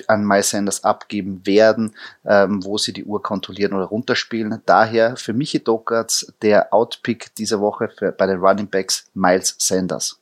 an 0.09 0.25
Miles 0.25 0.51
Sanders 0.51 0.85
abgeben 0.85 1.47
werden, 1.47 1.95
ähm, 2.25 2.65
wo 2.65 2.79
sie 2.79 2.93
die 2.93 3.05
Uhr 3.05 3.23
kontrollieren 3.23 3.73
oder 3.73 3.87
runterspielen. 3.87 4.63
Daher 4.67 5.17
für 5.17 5.33
Michi 5.33 5.63
Dockertz 5.63 6.33
der 6.43 6.73
Outpick 6.73 7.35
dieser 7.35 7.61
Woche 7.61 7.91
für, 7.97 8.13
bei 8.13 8.27
den 8.27 8.39
Running 8.39 8.69
Backs 8.69 9.07
Miles 9.15 9.55
Sanders. 9.59 10.19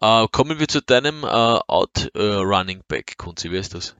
Uh, 0.00 0.26
kommen 0.28 0.58
wir 0.58 0.66
zu 0.66 0.82
deinem 0.82 1.22
uh, 1.22 1.60
Out 1.68 2.10
uh, 2.16 2.40
Running 2.40 2.82
Back, 2.88 3.16
Kunzi, 3.18 3.50
wer 3.50 3.60
ist 3.60 3.74
das? 3.74 3.94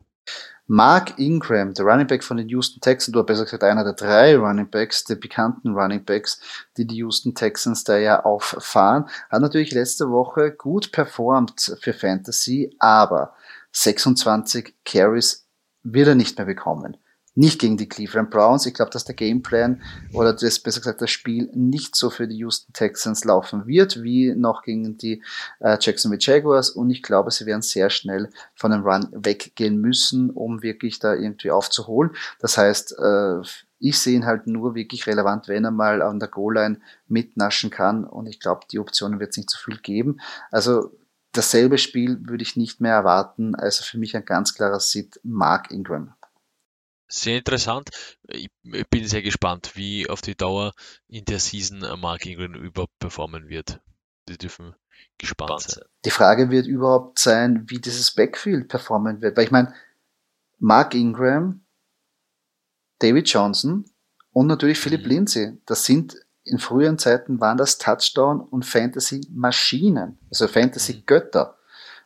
Mark 0.67 1.19
Ingram, 1.19 1.75
der 1.75 1.85
Running 1.85 2.07
Back 2.07 2.25
von 2.25 2.37
den 2.37 2.49
Houston 2.49 2.81
Texans, 2.81 3.15
oder 3.15 3.25
besser 3.25 3.45
gesagt 3.45 3.65
einer 3.65 3.85
der 3.85 3.93
drei 3.93 4.37
Running 4.37 4.71
Backs, 4.71 5.05
der 5.05 5.17
bekannten 5.17 5.75
Running 5.75 6.05
Backs, 6.05 6.41
die 6.77 6.87
die 6.87 6.97
Houston 6.97 7.35
Texans 7.35 7.85
da 7.85 7.99
ja 7.99 8.25
auffahren, 8.25 9.09
hat 9.29 9.43
natürlich 9.43 9.73
letzte 9.73 10.11
Woche 10.11 10.53
gut 10.53 10.93
performt 10.93 11.77
für 11.81 11.93
Fantasy, 11.93 12.75
aber 12.79 13.35
26 13.73 14.75
Carries 14.85 15.47
wird 15.83 16.09
er 16.09 16.15
nicht 16.15 16.39
mehr 16.39 16.47
bekommen. 16.47 16.97
nicht 17.35 17.61
gegen 17.61 17.79
die 17.79 17.89
Cleveland 17.89 18.31
Browns. 18.31 18.67
Ich 18.67 18.75
glaube, 18.75 18.91
dass 18.91 19.05
der 19.05 19.15
Gameplan 19.15 19.81
oder 20.13 20.35
das 20.35 20.59
besser 20.59 20.81
gesagt 20.81 21.01
das 21.01 21.11
Spiel 21.11 21.49
nicht 21.55 21.97
so 21.97 22.11
für 22.11 22.29
die 22.29 22.37
Houston 22.37 22.75
Texans 22.75 23.25
laufen 23.25 23.67
wird, 23.67 24.03
wie 24.03 24.35
noch 24.35 24.63
gegen 24.63 24.99
die 24.99 25.23
äh, 25.61 25.79
Jacksonville 25.81 26.21
Jaguars. 26.21 26.69
Und 26.69 26.91
ich 26.91 27.03
glaube, 27.03 27.31
sie 27.31 27.47
werden 27.47 27.63
sehr 27.63 27.89
schnell 27.89 28.29
von 28.55 28.71
dem 28.71 28.83
Run 28.83 29.09
weggehen 29.13 29.79
müssen, 29.79 30.29
um 30.29 30.63
wirklich 30.63 30.99
da 30.99 31.15
irgendwie 31.15 31.51
aufzuholen. 31.51 32.11
Das 32.39 32.59
heißt, 32.59 32.99
äh, 32.99 33.41
ich 33.79 33.99
sehe 33.99 34.15
ihn 34.15 34.27
halt 34.27 34.47
nur 34.47 34.75
wirklich 34.75 35.07
relevant, 35.07 35.49
wenn 35.49 35.65
er 35.65 35.71
mal 35.71 36.03
an 36.03 36.21
der 36.21 36.29
Goal-Line 36.29 36.81
mitnaschen 37.09 37.71
kann. 37.71 38.05
Und 38.05 38.27
ich 38.27 38.41
glaube, 38.41 38.67
die 38.71 38.79
Optionen 38.79 39.21
wird 39.21 39.31
es 39.31 39.39
nicht 39.39 39.51
so 39.51 39.59
viel 39.59 39.79
geben. 39.79 40.21
Also 40.51 40.93
dasselbe 41.33 41.79
Spiel 41.79 42.19
würde 42.27 42.43
ich 42.43 42.57
nicht 42.57 42.81
mehr 42.81 42.95
erwarten. 42.95 43.55
Also 43.55 43.83
für 43.83 43.99
mich 43.99 44.17
ein 44.17 44.25
ganz 44.25 44.55
klarer 44.55 44.81
Sit 44.81 45.21
Mark 45.23 45.71
Ingram. 45.71 46.15
Sehr 47.09 47.39
interessant. 47.39 47.91
Ich 48.29 48.49
bin 48.89 49.07
sehr 49.07 49.23
gespannt, 49.23 49.73
wie 49.75 50.09
auf 50.09 50.23
die 50.23 50.35
Dauer 50.35 50.73
in 51.09 51.25
der 51.27 51.41
Season 51.41 51.81
Mark 52.01 52.25
Ingram 52.25 52.55
überperformen 52.55 53.49
wird. 53.49 53.81
Die 54.29 54.39
dürfen 54.39 54.75
gespannt 55.19 55.61
sein. 55.61 55.85
Die 56.05 56.11
Frage 56.11 56.51
wird 56.51 56.67
überhaupt 56.67 57.19
sein, 57.19 57.65
wie 57.69 57.81
dieses 57.81 58.15
Backfield 58.15 58.69
performen 58.69 59.21
wird. 59.21 59.37
Weil 59.37 59.45
ich 59.45 59.51
meine, 59.51 59.75
Mark 60.59 60.95
Ingram, 60.95 61.67
David 62.99 63.29
Johnson 63.29 63.85
und 64.31 64.47
natürlich 64.47 64.79
Philipp 64.79 65.03
mhm. 65.03 65.09
Lindsay, 65.09 65.59
das 65.67 65.85
sind 65.85 66.17
in 66.45 66.59
früheren 66.59 66.99
Zeiten 66.99 67.41
waren 67.41 67.57
das 67.57 67.79
Touchdown 67.79 68.41
und 68.41 68.65
Fantasy 68.65 69.27
Maschinen, 69.33 70.19
also 70.31 70.49
Fantasy 70.49 70.95
mhm. 70.95 71.03
Götter. 71.07 71.59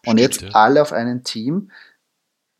Und 0.05 0.19
Stimmt, 0.19 0.21
jetzt 0.21 0.43
ja. 0.43 0.49
alle 0.53 0.83
auf 0.83 0.93
einem 0.93 1.25
Team 1.25 1.71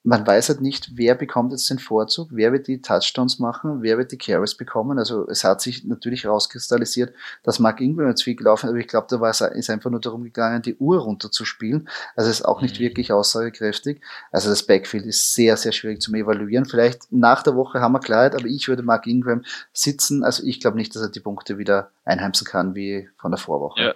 man 0.07 0.25
weiß 0.25 0.51
halt 0.51 0.61
nicht, 0.61 0.93
wer 0.95 1.17
bekommt 1.17 1.51
jetzt 1.51 1.69
den 1.69 1.81
Vorzug, 1.81 2.29
wer 2.31 2.53
wird 2.53 2.69
die 2.69 2.81
Touchdowns 2.81 3.41
machen, 3.41 3.83
wer 3.83 3.99
wird 3.99 4.13
die 4.13 4.19
Carries 4.19 4.55
bekommen. 4.55 5.01
Also 5.01 5.29
es 5.29 5.43
hat 5.43 5.61
sich 5.61 5.85
natürlich 5.85 6.27
rauskristallisiert, 6.27 7.13
dass 7.43 7.59
Mark 7.59 7.81
Ingram 7.81 8.09
jetzt 8.09 8.23
viel 8.23 8.37
gelaufen, 8.37 8.69
aber 8.69 8.79
ich 8.79 8.87
glaube, 8.87 9.09
da 9.11 9.21
war 9.21 9.31
es 9.31 9.41
ist 9.41 9.69
einfach 9.69 9.91
nur 9.91 10.01
darum 10.01 10.23
gegangen, 10.23 10.63
die 10.63 10.77
Uhr 10.77 11.01
runterzuspielen. 11.01 11.89
Also 12.15 12.31
es 12.31 12.39
ist 12.39 12.45
auch 12.47 12.63
nicht 12.63 12.77
mhm. 12.77 12.85
wirklich 12.85 13.13
aussagekräftig. 13.13 14.01
Also 14.31 14.49
das 14.49 14.65
Backfield 14.65 15.07
ist 15.07 15.35
sehr, 15.35 15.57
sehr 15.57 15.73
schwierig 15.73 16.01
zum 16.01 16.15
Evaluieren. 16.15 16.67
Vielleicht 16.67 17.11
nach 17.11 17.43
der 17.43 17.57
Woche 17.57 17.81
haben 17.81 17.93
wir 17.93 18.01
Klarheit, 18.01 18.37
aber 18.37 18.47
ich 18.47 18.69
würde 18.69 18.85
Mark 18.85 19.09
Ingram 19.09 19.43
sitzen. 19.73 20.23
Also 20.23 20.45
ich 20.45 20.61
glaube 20.61 20.77
nicht, 20.77 20.95
dass 20.95 21.03
er 21.03 21.11
die 21.11 21.21
Punkte 21.21 21.59
wieder 21.59 21.91
einheimsen 22.05 22.47
kann 22.47 22.77
wie 22.77 23.09
von 23.19 23.33
der 23.33 23.39
Vorwoche. 23.39 23.81
Ja, 23.81 23.95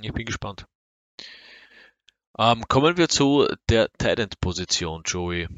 ich 0.00 0.14
bin 0.14 0.24
gespannt. 0.24 0.64
Ähm, 2.38 2.64
kommen 2.68 2.96
wir 2.96 3.08
zu 3.08 3.46
der 3.68 3.90
Tight 3.98 4.18
End 4.18 4.40
Position, 4.40 5.02
Joey. 5.04 5.48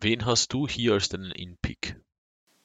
Wen 0.00 0.24
hast 0.24 0.52
du 0.52 0.66
hier 0.66 0.94
als 0.94 1.10
deinen 1.10 1.30
In-Pick? 1.30 2.00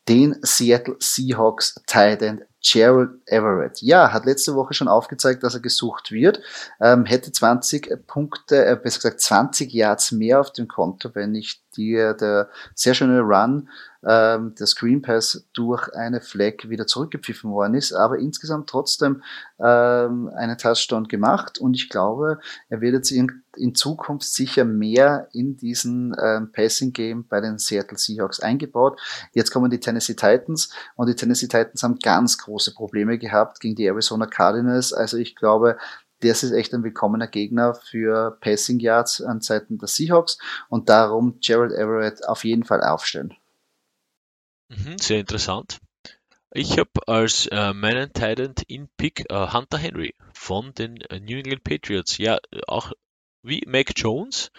Den 0.08 0.38
Seattle 0.42 0.96
Seahawks 1.00 1.75
Tight 1.86 2.24
Gerald 2.62 3.12
Everett. 3.25 3.82
Ja, 3.82 4.12
hat 4.12 4.25
letzte 4.25 4.56
Woche 4.56 4.74
schon 4.74 4.88
aufgezeigt, 4.88 5.44
dass 5.44 5.54
er 5.54 5.62
gesucht 5.62 6.12
wird. 6.12 6.42
Ähm, 6.82 7.06
hätte 7.06 7.32
20 7.32 8.06
Punkte, 8.06 8.66
äh, 8.66 8.75
besser 8.75 8.98
gesagt 8.98 9.22
20 9.22 9.72
Yards 9.72 10.12
mehr 10.12 10.42
auf 10.42 10.51
dem 10.51 10.68
Konto, 10.68 11.13
wenn 11.13 11.32
nicht 11.32 11.62
die, 11.78 11.94
der 11.94 12.50
sehr 12.75 12.94
schöne 12.94 13.22
Run 13.22 13.70
ähm, 14.06 14.56
der 14.56 14.68
Screen 14.68 15.01
Pass 15.01 15.46
durch 15.54 15.94
eine 15.94 16.22
Flag 16.22 16.68
wieder 16.68 16.88
zurückgepfiffen 16.88 17.51
worden 17.51 17.75
ist, 17.75 17.94
aber 17.94 18.18
insgesamt 18.18 18.70
trotzdem 18.70 19.24
ähm, 19.60 20.30
einen 20.36 20.58
Touchdown 20.58 21.08
gemacht 21.08 21.60
und 21.60 21.75
ich 21.75 21.89
glaube, 21.89 22.39
er 22.70 22.82
wird 22.82 22.94
jetzt 22.94 23.12
in, 23.12 23.44
in 23.60 23.75
Zukunft 23.75 24.25
sicher 24.25 24.66
mehr 24.66 25.28
in 25.34 25.58
diesen 25.58 26.16
ähm, 26.22 26.51
Passing 26.51 26.94
Game 26.94 27.28
bei 27.28 27.42
den 27.42 27.60
Seattle 27.60 27.98
Seahawks 27.98 28.39
eingebaut. 28.39 29.00
Jetzt 29.34 29.51
kommen 29.51 29.70
die 29.70 29.80
Tennessee 29.80 30.16
Titans 30.16 30.70
und 30.96 31.08
die 31.08 31.16
Tennessee 31.16 31.48
Titans 31.48 31.84
haben 31.84 32.00
ganz 32.00 32.38
große 32.38 32.74
Probleme 32.74 33.18
gehabt 33.18 33.60
gegen 33.60 33.75
die 33.75 33.86
Arizona 33.86 34.25
Cardinals. 34.25 34.94
Also 34.94 35.18
ich 35.18 35.36
glaube, 35.36 35.78
das 36.22 36.44
ist 36.44 36.51
echt 36.51 36.74
ein 36.74 36.84
willkommener 36.84 37.28
Gegner 37.28 37.75
für 37.75 38.38
Passing 38.42 38.80
Yards 38.80 39.22
an 39.22 39.42
Seiten 39.42 39.78
der 39.78 39.88
Seahawks 39.88 40.38
und 40.68 40.89
darum 40.89 41.39
Gerald 41.42 41.72
Everett 41.72 42.28
auf 42.28 42.44
jeden 42.44 42.63
Fall 42.63 42.82
aufstellen. 42.82 43.34
Mhm, 44.70 44.98
sehr 45.00 45.20
interessant. 45.20 45.80
Ich 46.51 46.80
habe 46.80 46.89
als 47.08 47.46
äh, 47.48 47.74
meinen 47.74 48.12
Titan 48.12 48.56
in 48.68 48.89
Pick 48.98 49.30
äh, 49.30 49.54
Hunter 49.54 49.78
Henry 49.78 50.16
von 50.34 50.74
den 50.74 51.00
äh, 51.01 51.20
New 51.20 51.38
England 51.38 51.63
Patriots. 51.63 52.18
Ja, 52.18 52.39
auch 52.68 52.92
wie 53.43 53.63
Mac 53.67 53.93
Jones. 53.96 54.51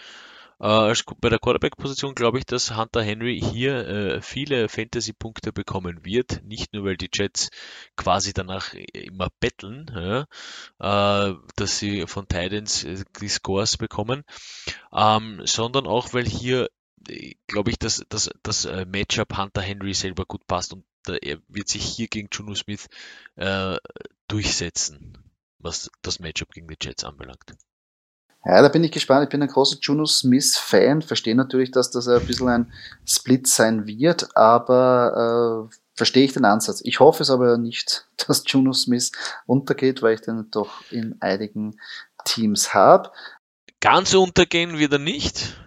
Äh, 0.59 0.93
bei 1.19 1.29
der 1.29 1.39
Quarterback-Position 1.39 2.13
glaube 2.13 2.37
ich, 2.37 2.45
dass 2.45 2.77
Hunter 2.77 3.01
Henry 3.01 3.39
hier 3.41 3.87
äh, 3.87 4.21
viele 4.21 4.69
Fantasy-Punkte 4.69 5.51
bekommen 5.51 6.05
wird. 6.05 6.43
Nicht 6.43 6.73
nur, 6.73 6.85
weil 6.85 6.97
die 6.97 7.09
Jets 7.11 7.49
quasi 7.95 8.31
danach 8.31 8.75
immer 8.93 9.29
betteln, 9.39 9.89
ja, 9.91 11.31
äh, 11.31 11.35
dass 11.55 11.79
sie 11.79 12.05
von 12.05 12.27
Titans 12.27 12.83
äh, 12.83 13.03
die 13.19 13.27
Scores 13.27 13.77
bekommen, 13.77 14.23
ähm, 14.93 15.41
sondern 15.45 15.87
auch, 15.87 16.13
weil 16.13 16.27
hier 16.27 16.69
glaube 17.47 17.71
ich, 17.71 17.79
dass, 17.79 18.05
das 18.09 18.65
äh, 18.65 18.85
Matchup 18.85 19.35
Hunter 19.35 19.61
Henry 19.61 19.95
selber 19.95 20.25
gut 20.25 20.45
passt 20.45 20.73
und 20.73 20.85
er 21.07 21.39
wird 21.47 21.67
sich 21.67 21.83
hier 21.83 22.07
gegen 22.07 22.29
Juno 22.31 22.53
Smith 22.53 22.87
äh, 23.35 23.77
durchsetzen, 24.27 25.17
was 25.57 25.89
das 26.03 26.19
Matchup 26.19 26.51
gegen 26.51 26.67
die 26.67 26.77
Jets 26.79 27.03
anbelangt. 27.03 27.55
Ja, 28.43 28.61
da 28.61 28.69
bin 28.69 28.83
ich 28.83 28.91
gespannt. 28.91 29.23
Ich 29.23 29.29
bin 29.29 29.41
ein 29.41 29.47
großer 29.47 29.77
Juno 29.81 30.05
Smith-Fan. 30.05 31.03
Verstehe 31.03 31.35
natürlich, 31.35 31.71
dass 31.71 31.91
das 31.91 32.07
ein 32.07 32.25
bisschen 32.25 32.49
ein 32.49 32.73
Split 33.05 33.47
sein 33.47 33.85
wird, 33.85 34.35
aber 34.35 35.69
äh, 35.69 35.75
verstehe 35.95 36.25
ich 36.25 36.33
den 36.33 36.45
Ansatz. 36.45 36.81
Ich 36.83 36.99
hoffe 36.99 37.21
es 37.21 37.29
aber 37.29 37.57
nicht, 37.57 38.07
dass 38.27 38.43
Juno 38.47 38.73
Smith 38.73 39.11
untergeht, 39.45 40.01
weil 40.01 40.15
ich 40.15 40.21
den 40.21 40.49
doch 40.49 40.81
in 40.89 41.17
einigen 41.21 41.77
Teams 42.25 42.73
habe. 42.73 43.11
Ganz 43.79 44.13
untergehen 44.13 44.79
wird 44.79 44.93
er 44.93 44.99
nicht. 44.99 45.57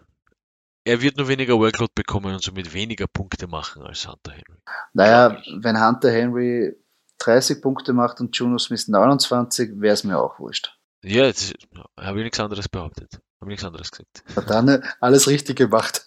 Er 0.85 1.01
wird 1.01 1.17
nur 1.17 1.29
weniger 1.29 1.59
Workload 1.59 1.93
bekommen 1.95 2.35
und 2.35 2.43
somit 2.43 2.75
weniger 2.75 3.07
Punkte 3.07 3.47
machen 3.47 3.83
als 3.83 4.07
Hunter 4.07 4.33
Henry. 4.33 4.59
Naja, 4.93 5.39
wenn 5.61 5.83
Hunter 5.83 6.11
Henry 6.11 6.77
30 7.19 7.63
Punkte 7.63 7.93
macht 7.93 8.21
und 8.21 8.37
Juno 8.37 8.59
Smith 8.59 8.87
29, 8.89 9.81
wäre 9.81 9.95
es 9.95 10.05
mir 10.05 10.19
auch 10.19 10.39
wurscht. 10.39 10.74
Ja, 11.05 11.27
jetzt 11.27 11.55
habe 11.99 12.19
ich 12.19 12.25
nichts 12.25 12.41
anderes 12.41 12.69
behauptet. 12.69 13.21
Habe 13.41 13.51
nichts 13.51 13.65
anderes 13.65 13.91
gesagt. 13.91 14.25
Hat 14.35 14.49
dann 14.49 14.69
äh, 14.69 14.81
alles 15.01 15.29
richtig 15.29 15.57
gemacht. 15.57 16.07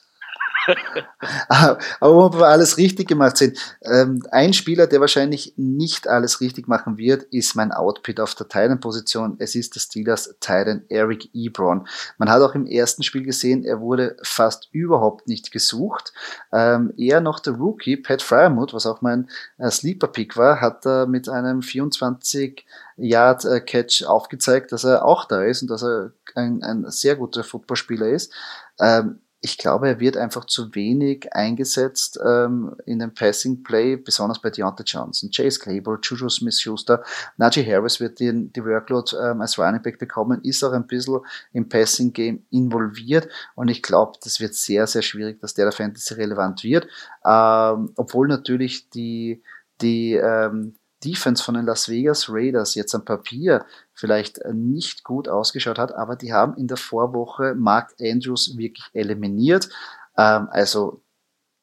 Aber 1.99 2.25
ob 2.25 2.39
wir 2.39 2.47
alles 2.47 2.77
richtig 2.77 3.07
gemacht 3.07 3.37
sind. 3.37 3.57
Ähm, 3.81 4.23
ein 4.31 4.53
Spieler, 4.53 4.87
der 4.87 5.01
wahrscheinlich 5.01 5.53
nicht 5.57 6.07
alles 6.07 6.41
richtig 6.41 6.67
machen 6.67 6.97
wird, 6.97 7.23
ist 7.23 7.55
mein 7.55 7.71
Outpit 7.71 8.19
auf 8.19 8.35
der 8.35 8.47
Titan-Position. 8.47 9.35
Es 9.39 9.55
ist 9.55 9.75
der 9.75 9.79
Steelers 9.79 10.35
Titan 10.39 10.83
Eric 10.89 11.29
Ebron. 11.33 11.87
Man 12.17 12.29
hat 12.29 12.41
auch 12.41 12.55
im 12.55 12.65
ersten 12.65 13.03
Spiel 13.03 13.23
gesehen, 13.23 13.63
er 13.63 13.79
wurde 13.79 14.17
fast 14.21 14.69
überhaupt 14.71 15.27
nicht 15.27 15.51
gesucht. 15.51 16.13
Ähm, 16.51 16.93
eher 16.97 17.21
noch 17.21 17.39
der 17.39 17.53
Rookie, 17.53 17.97
Pat 17.97 18.21
Fryermuth, 18.21 18.73
was 18.73 18.85
auch 18.85 19.01
mein 19.01 19.29
äh, 19.57 19.69
Sleeper-Pick 19.69 20.37
war, 20.37 20.61
hat 20.61 20.85
er 20.85 21.07
mit 21.07 21.29
einem 21.29 21.61
24 21.61 22.65
Yard 22.97 23.45
äh, 23.45 23.61
Catch 23.61 24.03
aufgezeigt, 24.05 24.71
dass 24.71 24.83
er 24.83 25.05
auch 25.05 25.25
da 25.25 25.43
ist 25.43 25.61
und 25.61 25.69
dass 25.69 25.83
er 25.83 26.11
ein, 26.35 26.63
ein 26.63 26.89
sehr 26.89 27.15
guter 27.15 27.43
Footballspieler 27.43 28.07
ist. 28.07 28.33
Ähm, 28.79 29.19
ich 29.41 29.57
glaube, 29.57 29.87
er 29.87 29.99
wird 29.99 30.17
einfach 30.17 30.45
zu 30.45 30.73
wenig 30.73 31.31
eingesetzt 31.33 32.19
ähm, 32.25 32.75
in 32.85 32.99
dem 32.99 33.13
Passing 33.13 33.63
Play, 33.63 33.95
besonders 33.95 34.41
bei 34.41 34.49
Deontay 34.49 34.83
Johnson, 34.85 35.29
Chase 35.29 35.59
Claypool, 35.59 35.99
Juju 36.01 36.27
Smith-Schuster, 36.27 37.03
Najee 37.37 37.65
Harris 37.65 37.99
wird 37.99 38.19
die, 38.19 38.51
die 38.51 38.65
Workload 38.65 39.15
ähm, 39.15 39.41
als 39.41 39.59
Running 39.59 39.81
Back 39.81 39.99
bekommen, 39.99 40.41
ist 40.43 40.63
auch 40.63 40.71
ein 40.71 40.87
bisschen 40.87 41.19
im 41.53 41.69
Passing 41.69 42.13
Game 42.13 42.45
involviert 42.49 43.29
und 43.55 43.67
ich 43.67 43.83
glaube, 43.83 44.17
das 44.23 44.39
wird 44.39 44.55
sehr, 44.55 44.87
sehr 44.87 45.03
schwierig, 45.03 45.39
dass 45.39 45.53
der 45.53 45.65
der 45.65 45.71
Fantasy 45.71 46.15
relevant 46.15 46.63
wird, 46.63 46.87
ähm, 47.23 47.91
obwohl 47.95 48.27
natürlich 48.27 48.89
die 48.89 49.43
die 49.81 50.13
ähm, 50.13 50.75
Defense 51.03 51.43
von 51.43 51.55
den 51.55 51.65
Las 51.65 51.89
Vegas 51.89 52.27
Raiders 52.29 52.75
jetzt 52.75 52.95
am 52.95 53.05
Papier 53.05 53.65
vielleicht 53.93 54.39
äh, 54.39 54.53
nicht 54.53 55.03
gut 55.03 55.27
ausgeschaut 55.27 55.77
hat, 55.77 55.93
aber 55.93 56.15
die 56.15 56.33
haben 56.33 56.55
in 56.55 56.67
der 56.67 56.77
Vorwoche 56.77 57.55
Mark 57.55 57.95
Andrews 57.99 58.57
wirklich 58.57 58.85
eliminiert. 58.93 59.69
Ähm, 60.17 60.47
also 60.51 61.01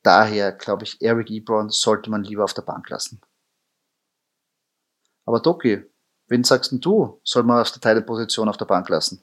daher 0.02 0.52
glaube 0.52 0.84
ich, 0.84 1.00
Eric 1.02 1.30
Ebron 1.30 1.70
sollte 1.70 2.10
man 2.10 2.22
lieber 2.24 2.44
auf 2.44 2.54
der 2.54 2.62
Bank 2.62 2.88
lassen. 2.90 3.20
Aber 5.26 5.40
Doki, 5.40 5.84
wen 6.28 6.44
sagst 6.44 6.72
denn 6.72 6.80
du, 6.80 7.20
soll 7.24 7.42
man 7.42 7.60
auf 7.60 7.72
der 7.72 7.80
Teileposition 7.80 8.48
auf 8.48 8.56
der 8.56 8.66
Bank 8.66 8.88
lassen? 8.88 9.22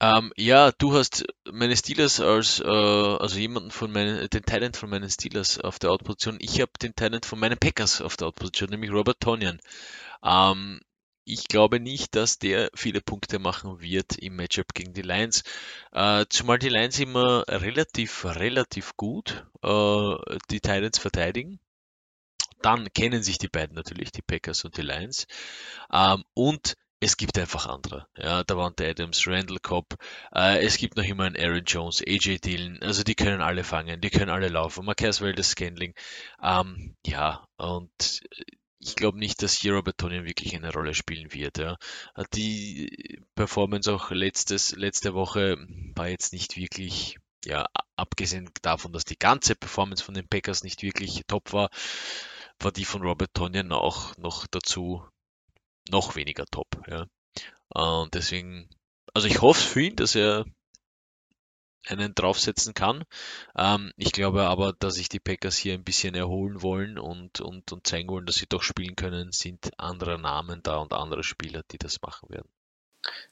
Ähm, 0.00 0.32
ja, 0.36 0.72
du 0.72 0.92
hast 0.94 1.24
meine 1.50 1.76
Steelers 1.76 2.20
als, 2.20 2.60
äh, 2.60 2.64
also 2.66 3.38
jemanden 3.38 3.70
von 3.70 3.92
meinen, 3.92 4.28
den 4.28 4.42
Talent 4.42 4.76
von 4.76 4.90
meinen 4.90 5.08
Steelers 5.08 5.60
auf 5.60 5.78
der 5.78 5.90
Outposition. 5.90 6.38
Ich 6.40 6.60
habe 6.60 6.72
den 6.82 6.94
Talent 6.94 7.26
von 7.26 7.38
meinen 7.38 7.58
Packers 7.58 8.00
auf 8.00 8.16
der 8.16 8.28
Outposition, 8.28 8.70
nämlich 8.70 8.90
Robert 8.90 9.20
Tonyan. 9.20 9.60
Ähm, 10.24 10.80
ich 11.24 11.48
glaube 11.48 11.80
nicht, 11.80 12.14
dass 12.16 12.38
der 12.38 12.70
viele 12.74 13.00
Punkte 13.00 13.38
machen 13.38 13.80
wird 13.80 14.18
im 14.18 14.36
Matchup 14.36 14.74
gegen 14.74 14.92
die 14.92 15.02
Lions. 15.02 15.42
Äh, 15.92 16.26
zumal 16.28 16.58
die 16.58 16.68
Lions 16.68 16.98
immer 16.98 17.44
relativ, 17.48 18.24
relativ 18.24 18.96
gut 18.96 19.46
äh, 19.62 20.14
die 20.50 20.60
Titans 20.60 20.98
verteidigen. 20.98 21.60
Dann 22.60 22.92
kennen 22.92 23.22
sich 23.22 23.38
die 23.38 23.48
beiden 23.48 23.74
natürlich, 23.74 24.10
die 24.12 24.22
Packers 24.22 24.64
und 24.64 24.76
die 24.76 24.82
Lions. 24.82 25.26
Ähm, 25.92 26.24
und 26.34 26.76
es 27.04 27.16
gibt 27.18 27.38
einfach 27.38 27.66
andere. 27.66 28.06
Ja, 28.16 28.44
da 28.44 28.56
waren 28.56 28.74
der 28.76 28.90
Adams, 28.90 29.26
Randall 29.26 29.58
Cobb, 29.58 29.96
äh, 30.34 30.64
es 30.64 30.78
gibt 30.78 30.96
noch 30.96 31.04
immer 31.04 31.24
einen 31.24 31.36
Aaron 31.36 31.64
Jones, 31.64 32.02
AJ 32.06 32.38
Dillon, 32.38 32.82
also 32.82 33.02
die 33.02 33.14
können 33.14 33.42
alle 33.42 33.62
fangen, 33.62 34.00
die 34.00 34.10
können 34.10 34.30
alle 34.30 34.48
laufen. 34.48 34.86
Marquez 34.86 35.20
Valdez 35.20 35.50
Scanling, 35.50 35.94
ähm, 36.42 36.96
ja, 37.04 37.46
und 37.56 38.22
ich 38.78 38.96
glaube 38.96 39.18
nicht, 39.18 39.42
dass 39.42 39.54
hier 39.54 39.74
Robert 39.74 39.98
Tonian 39.98 40.24
wirklich 40.24 40.54
eine 40.54 40.72
Rolle 40.72 40.94
spielen 40.94 41.32
wird. 41.32 41.58
Ja. 41.58 41.76
Die 42.34 43.22
Performance 43.34 43.92
auch 43.92 44.10
letztes, 44.10 44.76
letzte 44.76 45.14
Woche 45.14 45.56
war 45.94 46.08
jetzt 46.08 46.32
nicht 46.32 46.56
wirklich, 46.56 47.18
ja, 47.44 47.66
abgesehen 47.96 48.50
davon, 48.62 48.92
dass 48.92 49.04
die 49.04 49.18
ganze 49.18 49.54
Performance 49.54 50.04
von 50.04 50.14
den 50.14 50.28
Packers 50.28 50.64
nicht 50.64 50.82
wirklich 50.82 51.22
top 51.26 51.52
war, 51.52 51.70
war 52.60 52.72
die 52.72 52.84
von 52.84 53.02
Robert 53.02 53.32
Tonian 53.34 53.72
auch 53.72 54.16
noch 54.16 54.46
dazu 54.46 55.02
noch 55.90 56.16
weniger 56.16 56.44
top. 56.46 56.68
Ja. 56.88 57.06
Und 57.68 58.14
deswegen, 58.14 58.68
also 59.12 59.26
ich 59.26 59.42
hoffe 59.42 59.60
für 59.60 59.82
ihn, 59.82 59.96
dass 59.96 60.14
er 60.14 60.44
einen 61.86 62.14
draufsetzen 62.14 62.74
kann. 62.74 63.04
Ähm, 63.56 63.92
ich 63.96 64.12
glaube 64.12 64.44
aber, 64.44 64.72
dass 64.72 64.94
sich 64.94 65.08
die 65.08 65.20
Packers 65.20 65.56
hier 65.56 65.74
ein 65.74 65.84
bisschen 65.84 66.14
erholen 66.14 66.62
wollen 66.62 66.98
und, 66.98 67.40
und, 67.40 67.72
und 67.72 67.86
zeigen 67.86 68.08
wollen, 68.08 68.26
dass 68.26 68.36
sie 68.36 68.46
doch 68.48 68.62
spielen 68.62 68.96
können, 68.96 69.32
sind 69.32 69.70
andere 69.78 70.18
Namen 70.18 70.62
da 70.62 70.76
und 70.76 70.92
andere 70.92 71.22
Spieler, 71.22 71.62
die 71.70 71.78
das 71.78 72.00
machen 72.00 72.30
werden. 72.30 72.48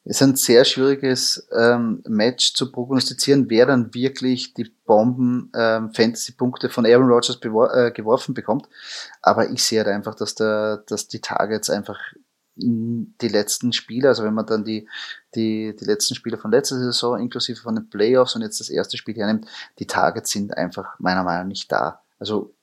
Es 0.05 0.17
ist 0.17 0.23
ein 0.23 0.37
sehr 0.37 0.67
schwieriges 0.67 1.49
ähm, 1.57 2.03
Match 2.07 2.53
zu 2.53 2.71
prognostizieren, 2.71 3.49
wer 3.49 3.65
dann 3.65 3.95
wirklich 3.95 4.53
die 4.53 4.71
Bomben 4.85 5.51
ähm, 5.55 5.93
von 5.95 6.87
Aaron 6.87 7.09
Rodgers 7.09 7.37
äh, 7.37 7.91
geworfen 7.93 8.35
bekommt. 8.35 8.69
Aber 9.23 9.51
ich 9.51 9.63
sehe 9.63 9.79
halt 9.79 9.89
einfach, 9.89 10.15
dass, 10.15 10.35
der, 10.35 10.85
dass 10.89 11.09
die 11.09 11.21
Targets 11.21 11.71
einfach 11.71 11.99
die 12.55 13.29
letzten 13.29 13.73
Spiele, 13.73 14.09
also 14.09 14.25
wenn 14.25 14.35
man 14.35 14.47
dann 14.47 14.65
die, 14.65 14.89
die, 15.35 15.75
die 15.75 15.85
letzten 15.85 16.15
Spiele 16.15 16.37
von 16.37 16.51
letzter 16.51 16.79
Saison 16.79 17.19
inklusive 17.19 17.61
von 17.61 17.75
den 17.75 17.89
Playoffs 17.89 18.37
und 18.37 18.43
jetzt 18.43 18.61
das 18.61 18.69
erste 18.69 18.97
Spiel 18.97 19.17
hernimmt, 19.17 19.47
die 19.79 19.87
Targets 19.87 20.31
sind 20.31 20.57
einfach 20.57 20.99
meiner 20.99 21.25
Meinung 21.25 21.45
nach 21.45 21.49
nicht 21.49 21.73
da. 21.73 22.03
Also 22.19 22.55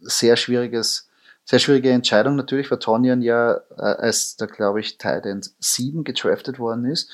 sehr 0.00 0.36
schwieriges, 0.36 1.08
sehr 1.44 1.58
schwierige 1.58 1.90
Entscheidung 1.90 2.36
natürlich, 2.36 2.70
weil 2.70 2.78
Tonyan 2.78 3.22
ja 3.22 3.60
äh, 3.76 3.82
als 3.82 4.36
da 4.36 4.46
glaube 4.46 4.80
ich 4.80 4.98
Titan 4.98 5.40
7 5.58 6.04
gedraftet 6.04 6.58
worden 6.58 6.84
ist. 6.84 7.10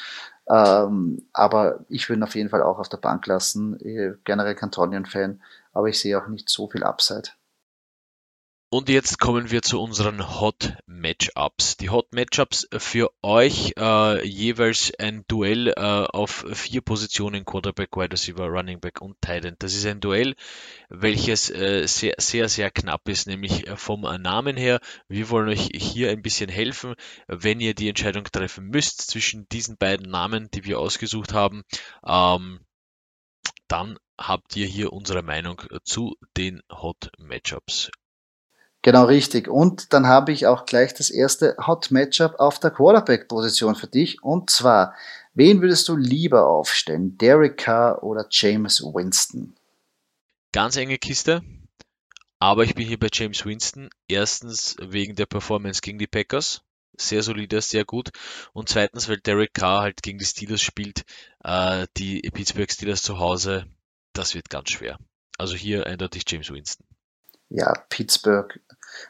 Ähm, 0.49 1.29
aber 1.33 1.85
ich 1.89 2.09
würde 2.09 2.21
ihn 2.21 2.25
auf 2.25 2.35
jeden 2.35 2.51
Fall 2.51 2.63
auch 2.63 2.81
auf 2.81 2.89
der 2.89 2.97
Bank 2.97 3.27
lassen. 3.27 3.79
Generell 4.25 4.57
kein 4.57 4.73
Tonyan-Fan, 4.73 5.41
aber 5.73 5.89
ich 5.89 6.01
sehe 6.01 6.21
auch 6.21 6.27
nicht 6.27 6.49
so 6.49 6.69
viel 6.69 6.83
Upside. 6.83 7.31
Und 8.73 8.89
jetzt 8.89 9.19
kommen 9.19 9.51
wir 9.51 9.63
zu 9.63 9.81
unseren 9.81 10.41
Hot 10.41 10.75
Matchups. 10.87 11.77
Die 11.79 11.91
Hot 11.91 12.15
Matchups 12.15 12.69
für 12.79 13.11
euch 13.21 13.73
äh, 13.77 14.25
jeweils 14.25 14.93
ein 14.97 15.25
Duell 15.27 15.71
äh, 15.71 15.81
auf 15.81 16.47
vier 16.53 16.81
Positionen 16.81 17.45
Quarterback, 17.45 17.97
Wide 17.97 18.13
Receiver, 18.13 18.47
Running 18.47 18.79
Back 18.79 19.01
und 19.01 19.21
Tight 19.21 19.45
End. 19.45 19.61
Das 19.61 19.75
ist 19.75 19.87
ein 19.87 19.99
Duell, 19.99 20.37
welches 20.89 21.51
äh, 21.51 21.85
sehr, 21.89 22.15
sehr, 22.19 22.49
sehr 22.49 22.71
knapp 22.71 23.09
ist, 23.09 23.27
nämlich 23.27 23.67
äh, 23.67 23.77
vom 23.77 24.03
Namen 24.03 24.57
her. 24.57 24.79
Wir 25.09 25.31
wollen 25.31 25.49
euch 25.49 25.71
hier 25.75 26.11
ein 26.11 26.23
bisschen 26.23 26.49
helfen, 26.49 26.95
wenn 27.27 27.59
ihr 27.59 27.75
die 27.75 27.89
Entscheidung 27.89 28.23
treffen 28.23 28.69
müsst 28.69 29.11
zwischen 29.11 29.49
diesen 29.49 29.79
beiden 29.79 30.09
Namen, 30.09 30.49
die 30.55 30.63
wir 30.65 30.79
ausgesucht 30.79 31.33
haben. 31.33 31.65
Ähm, 32.07 32.61
dann 33.67 33.99
habt 34.17 34.55
ihr 34.55 34.69
hier 34.69 34.93
unsere 34.93 35.23
Meinung 35.25 35.61
zu 35.83 36.15
den 36.37 36.63
Hot 36.71 37.11
Matchups. 37.19 37.91
Genau 38.83 39.05
richtig. 39.05 39.49
Und 39.49 39.93
dann 39.93 40.07
habe 40.07 40.33
ich 40.33 40.47
auch 40.47 40.65
gleich 40.65 40.95
das 40.95 41.11
erste 41.11 41.57
Hot 41.67 41.91
Matchup 41.91 42.37
auf 42.39 42.59
der 42.59 42.71
Quarterback-Position 42.71 43.75
für 43.75 43.89
dich. 43.89 44.23
Und 44.23 44.49
zwar, 44.49 44.95
wen 45.35 45.61
würdest 45.61 45.89
du 45.89 45.97
lieber 45.97 46.47
aufstellen? 46.47 47.19
Derek 47.19 47.59
Carr 47.59 48.03
oder 48.03 48.27
James 48.31 48.83
Winston? 48.83 49.55
Ganz 50.53 50.77
enge 50.77 50.97
Kiste. 50.97 51.43
Aber 52.39 52.65
ich 52.65 52.75
bin 52.75 52.87
hier 52.87 52.99
bei 52.99 53.09
James 53.13 53.45
Winston. 53.45 53.91
Erstens 54.09 54.77
wegen 54.81 55.15
der 55.15 55.27
Performance 55.27 55.83
gegen 55.83 55.99
die 55.99 56.07
Packers. 56.07 56.63
Sehr 56.97 57.23
solide, 57.23 57.61
sehr 57.61 57.85
gut. 57.85 58.11
Und 58.55 58.71
zweitens, 58.71 59.09
weil 59.09 59.19
Derek 59.19 59.53
Carr 59.53 59.83
halt 59.83 60.03
gegen 60.03 60.19
die 60.19 60.25
Steelers 60.25 60.63
spielt. 60.63 61.05
Äh, 61.45 61.87
die 61.99 62.23
Pittsburgh 62.33 62.71
Steelers 62.71 63.03
zu 63.03 63.19
Hause. 63.19 63.67
Das 64.15 64.35
wird 64.35 64.49
ganz 64.49 64.71
schwer. 64.71 64.99
Also 65.37 65.55
hier 65.55 65.87
eindeutig 65.87 66.25
James 66.27 66.51
Winston 66.51 66.87
ja, 67.51 67.73
Pittsburgh, 67.89 68.59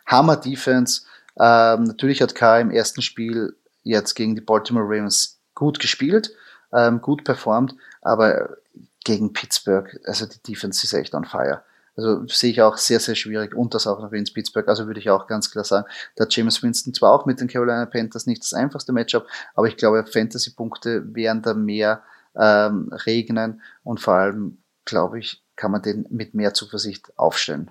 Hammer 0.06 0.36
Defense. 0.36 1.02
Ähm, 1.38 1.84
natürlich 1.84 2.20
hat 2.20 2.34
K 2.34 2.60
im 2.60 2.70
ersten 2.70 3.02
Spiel 3.02 3.56
jetzt 3.82 4.14
gegen 4.14 4.34
die 4.34 4.40
Baltimore 4.40 4.84
Ravens 4.84 5.38
gut 5.54 5.78
gespielt, 5.78 6.32
ähm, 6.72 7.00
gut 7.00 7.24
performt, 7.24 7.74
aber 8.02 8.56
gegen 9.04 9.32
Pittsburgh, 9.32 9.98
also 10.04 10.26
die 10.26 10.42
Defense 10.42 10.84
ist 10.84 10.92
echt 10.92 11.14
on 11.14 11.24
fire. 11.24 11.62
Also 11.96 12.26
sehe 12.28 12.50
ich 12.50 12.62
auch 12.62 12.76
sehr, 12.76 13.00
sehr 13.00 13.14
schwierig 13.14 13.54
und 13.54 13.74
das 13.74 13.86
auch 13.86 14.00
noch 14.00 14.12
ins 14.12 14.32
Pittsburgh. 14.32 14.68
Also 14.68 14.86
würde 14.86 15.00
ich 15.00 15.10
auch 15.10 15.26
ganz 15.26 15.50
klar 15.50 15.64
sagen, 15.64 15.86
da 16.16 16.24
James 16.28 16.62
Winston 16.62 16.94
zwar 16.94 17.12
auch 17.12 17.26
mit 17.26 17.40
den 17.40 17.48
Carolina 17.48 17.84
Panthers 17.86 18.26
nicht 18.26 18.42
das 18.42 18.54
einfachste 18.54 18.92
Matchup, 18.92 19.26
aber 19.54 19.66
ich 19.66 19.76
glaube, 19.76 20.06
Fantasy-Punkte 20.06 21.14
werden 21.14 21.42
da 21.42 21.52
mehr 21.52 22.02
ähm, 22.36 22.90
regnen 22.92 23.60
und 23.82 24.00
vor 24.00 24.14
allem, 24.14 24.62
glaube 24.84 25.18
ich, 25.18 25.42
kann 25.56 25.72
man 25.72 25.82
den 25.82 26.06
mit 26.10 26.32
mehr 26.32 26.54
Zuversicht 26.54 27.12
aufstellen. 27.18 27.70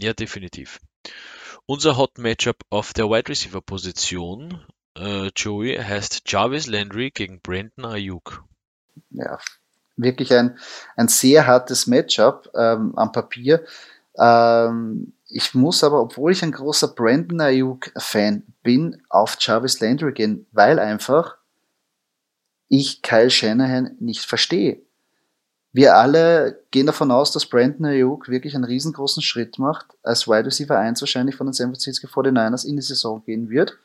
Ja, 0.00 0.12
definitiv. 0.12 0.78
Unser 1.66 1.96
Hot 1.96 2.18
Matchup 2.18 2.56
auf 2.70 2.92
der 2.92 3.06
Wide 3.06 3.28
Receiver 3.28 3.60
Position, 3.60 4.64
äh, 4.96 5.30
Joey, 5.36 5.76
heißt 5.76 6.22
Jarvis 6.26 6.66
Landry 6.66 7.10
gegen 7.10 7.40
Brandon 7.40 7.84
Ayuk. 7.84 8.44
Ja, 9.10 9.38
wirklich 9.96 10.32
ein, 10.32 10.58
ein 10.96 11.08
sehr 11.08 11.46
hartes 11.46 11.86
Matchup 11.86 12.50
ähm, 12.54 12.94
am 12.96 13.12
Papier. 13.12 13.64
Ähm, 14.16 15.12
ich 15.28 15.54
muss 15.54 15.84
aber, 15.84 16.00
obwohl 16.00 16.32
ich 16.32 16.42
ein 16.42 16.52
großer 16.52 16.88
Brandon 16.88 17.40
Ayuk-Fan 17.40 18.44
bin, 18.62 19.02
auf 19.08 19.36
Jarvis 19.40 19.80
Landry 19.80 20.12
gehen, 20.12 20.46
weil 20.52 20.78
einfach 20.78 21.36
ich 22.68 23.02
Kyle 23.02 23.30
Shanahan 23.30 23.96
nicht 24.00 24.24
verstehe. 24.24 24.82
Wir 25.78 25.94
alle 25.94 26.60
gehen 26.72 26.86
davon 26.86 27.12
aus, 27.12 27.30
dass 27.30 27.46
Brandon 27.46 27.86
Ayuk 27.86 28.28
wirklich 28.28 28.56
einen 28.56 28.64
riesengroßen 28.64 29.22
Schritt 29.22 29.60
macht, 29.60 29.86
als 30.02 30.26
Wide 30.26 30.46
Receiver 30.46 30.76
1 30.76 31.00
wahrscheinlich 31.00 31.36
von 31.36 31.46
den 31.46 31.52
San 31.52 31.68
Francisco 31.68 32.08
49ers 32.08 32.66
in 32.66 32.74
die 32.74 32.82
Saison 32.82 33.22
gehen 33.24 33.48
wird. 33.48 33.78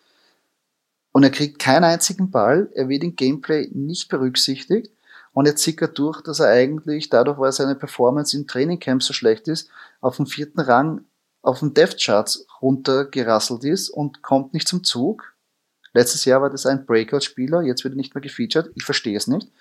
Und 1.12 1.22
er 1.22 1.30
kriegt 1.30 1.60
keinen 1.60 1.84
einzigen 1.84 2.32
Ball, 2.32 2.68
er 2.74 2.90
wird 2.90 3.04
im 3.04 3.16
Gameplay 3.16 3.70
nicht 3.74 4.10
berücksichtigt 4.10 4.90
und 5.34 5.46
er 5.46 5.56
zickert 5.56 5.96
durch, 6.00 6.22
dass 6.22 6.40
er 6.40 6.48
eigentlich, 6.48 7.10
dadurch, 7.10 7.38
weil 7.38 7.52
seine 7.52 7.76
Performance 7.76 8.36
im 8.36 8.48
Trainingcamp 8.48 9.04
so 9.04 9.14
schlecht 9.14 9.48
ist, 9.48 9.70
auf 10.02 10.16
dem 10.16 10.26
vierten 10.26 10.62
Rang 10.62 11.06
auf 11.44 11.60
dem 11.60 11.76
Death 11.76 12.00
Charts 12.04 12.48
runtergerasselt 12.60 13.66
ist 13.66 13.92
und 13.92 14.24
kommt 14.24 14.56
nicht 14.56 14.68
zum 14.68 14.84
Zug. 14.84 15.36
Letztes 15.94 16.26
Jahr 16.26 16.42
war 16.42 16.50
das 16.50 16.66
ein 16.66 16.88
Breakout-Spieler, 16.88 17.62
jetzt 17.62 17.84
wird 17.84 17.94
er 17.94 17.98
nicht 17.98 18.16
mehr 18.16 18.24
gefeatured. 18.24 18.72
Ich 18.74 18.84
verstehe 18.84 19.16
es 19.16 19.28
nicht. 19.28 19.52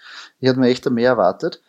Ich 0.41 0.49
hatte 0.49 0.61
mir 0.61 0.69
echt 0.69 0.89
mehr 0.89 1.11
erwartet. 1.11 1.61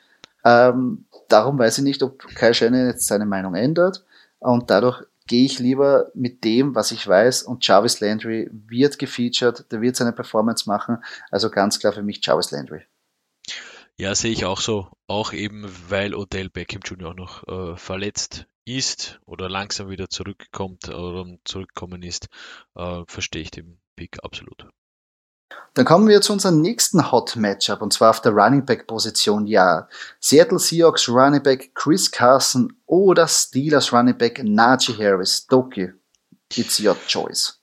Ähm, 0.43 1.06
darum 1.29 1.58
weiß 1.58 1.77
ich 1.79 1.84
nicht, 1.84 2.03
ob 2.03 2.19
Kai 2.36 2.53
Shannon 2.53 2.88
jetzt 2.88 3.08
seine 3.08 3.25
Meinung 3.25 3.56
ändert. 3.56 4.06
Und 4.39 4.69
dadurch 4.69 5.03
gehe 5.27 5.45
ich 5.45 5.60
lieber 5.60 6.12
mit 6.13 6.43
dem, 6.43 6.75
was 6.75 6.91
ich 6.91 7.08
weiß. 7.08 7.43
Und 7.43 7.65
Jarvis 7.65 7.99
Landry 7.99 8.49
wird 8.51 8.99
gefeatured, 8.99 9.71
der 9.71 9.82
wird 9.82 9.95
seine 9.95 10.12
Performance 10.12 10.67
machen. 10.67 10.97
Also 11.32 11.49
ganz 11.49 11.79
klar 11.79 11.93
für 11.93 12.03
mich 12.03 12.25
Jarvis 12.25 12.51
Landry. 12.51 12.82
Ja, 13.97 14.15
sehe 14.15 14.32
ich 14.32 14.45
auch 14.45 14.60
so. 14.60 14.89
Auch 15.08 15.34
eben, 15.34 15.65
weil 15.88 16.15
Odell 16.15 16.49
Beckham 16.49 16.82
Jr. 16.84 17.12
auch 17.12 17.15
noch 17.15 17.47
äh, 17.47 17.77
verletzt 17.77 18.47
ist 18.65 19.19
oder 19.25 19.49
langsam 19.49 19.89
wieder 19.89 20.10
zurückkommt 20.10 20.89
oder 20.89 21.25
zurückkommen 21.43 22.01
ist, 22.01 22.27
äh, 22.75 23.03
verstehe 23.08 23.43
ich 23.43 23.51
den 23.51 23.79
Pick 23.95 24.23
absolut. 24.23 24.67
Dann 25.76 25.86
kommen 25.86 26.08
wir 26.08 26.22
zu 26.22 26.34
unserem 26.34 26.62
nächsten 26.62 27.12
Hot 27.12 27.36
Matchup 27.36 27.82
und 27.82 27.94
zwar 27.94 28.12
auf 28.12 28.22
der 28.22 28.34
Running 28.34 28.66
Back 28.66 28.86
Position. 28.86 29.48
Ja, 29.48 29.88
Seattle 30.20 30.60
Seahawks 30.60 31.10
Running 31.10 31.42
Back 31.42 31.74
Chris 31.74 32.12
Carson 32.12 32.74
oder 32.86 33.28
Steelers 33.28 33.92
Running 33.92 34.18
Back 34.18 34.44
Najee 34.44 34.94
Harris. 34.98 35.48
Doki, 35.48 35.92
it's 36.56 36.80
your 36.80 36.96
choice. 37.08 37.60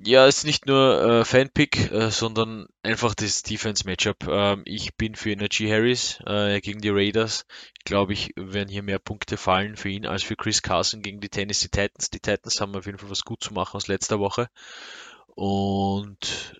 Ja, 0.00 0.26
ist 0.26 0.44
nicht 0.44 0.66
nur 0.66 1.02
äh, 1.02 1.24
Fanpick, 1.24 1.90
äh, 1.90 2.10
sondern 2.10 2.68
einfach 2.82 3.14
das 3.16 3.42
Defense-Matchup. 3.42 4.28
Ähm, 4.28 4.62
ich 4.64 4.94
bin 4.96 5.16
für 5.16 5.34
Najee 5.34 5.72
Harris 5.72 6.20
äh, 6.24 6.60
gegen 6.60 6.80
die 6.80 6.90
Raiders. 6.90 7.46
Ich 7.78 7.84
glaube, 7.84 8.12
ich 8.12 8.30
werden 8.36 8.68
hier 8.68 8.84
mehr 8.84 9.00
Punkte 9.00 9.36
fallen 9.36 9.76
für 9.76 9.88
ihn 9.88 10.06
als 10.06 10.22
für 10.22 10.36
Chris 10.36 10.62
Carson 10.62 11.02
gegen 11.02 11.20
die 11.20 11.28
Tennessee 11.30 11.68
Titans. 11.68 12.10
Die 12.10 12.20
Titans 12.20 12.60
haben 12.60 12.76
auf 12.76 12.86
jeden 12.86 12.98
Fall 12.98 13.10
was 13.10 13.22
gut 13.24 13.42
zu 13.42 13.52
machen 13.54 13.76
aus 13.76 13.88
letzter 13.88 14.20
Woche. 14.20 14.48
und 15.34 16.54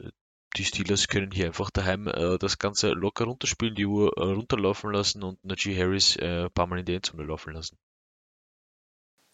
die 0.59 0.64
Steelers 0.64 1.09
können 1.09 1.31
hier 1.31 1.47
einfach 1.47 1.71
daheim 1.71 2.09
äh, 2.09 2.38
das 2.38 2.59
Ganze 2.59 2.90
locker 2.90 3.25
runterspielen, 3.25 3.75
die 3.75 3.87
Uhr 3.87 4.12
äh, 4.16 4.23
runterlaufen 4.23 4.92
lassen 4.92 5.23
und 5.23 5.42
Najee 5.44 5.79
Harris 5.79 6.18
ein 6.18 6.51
paar 6.51 6.66
Mal 6.66 6.81
in 6.81 6.85
die 6.85 6.94
Endzone 6.94 7.25
laufen 7.25 7.55
lassen. 7.55 7.79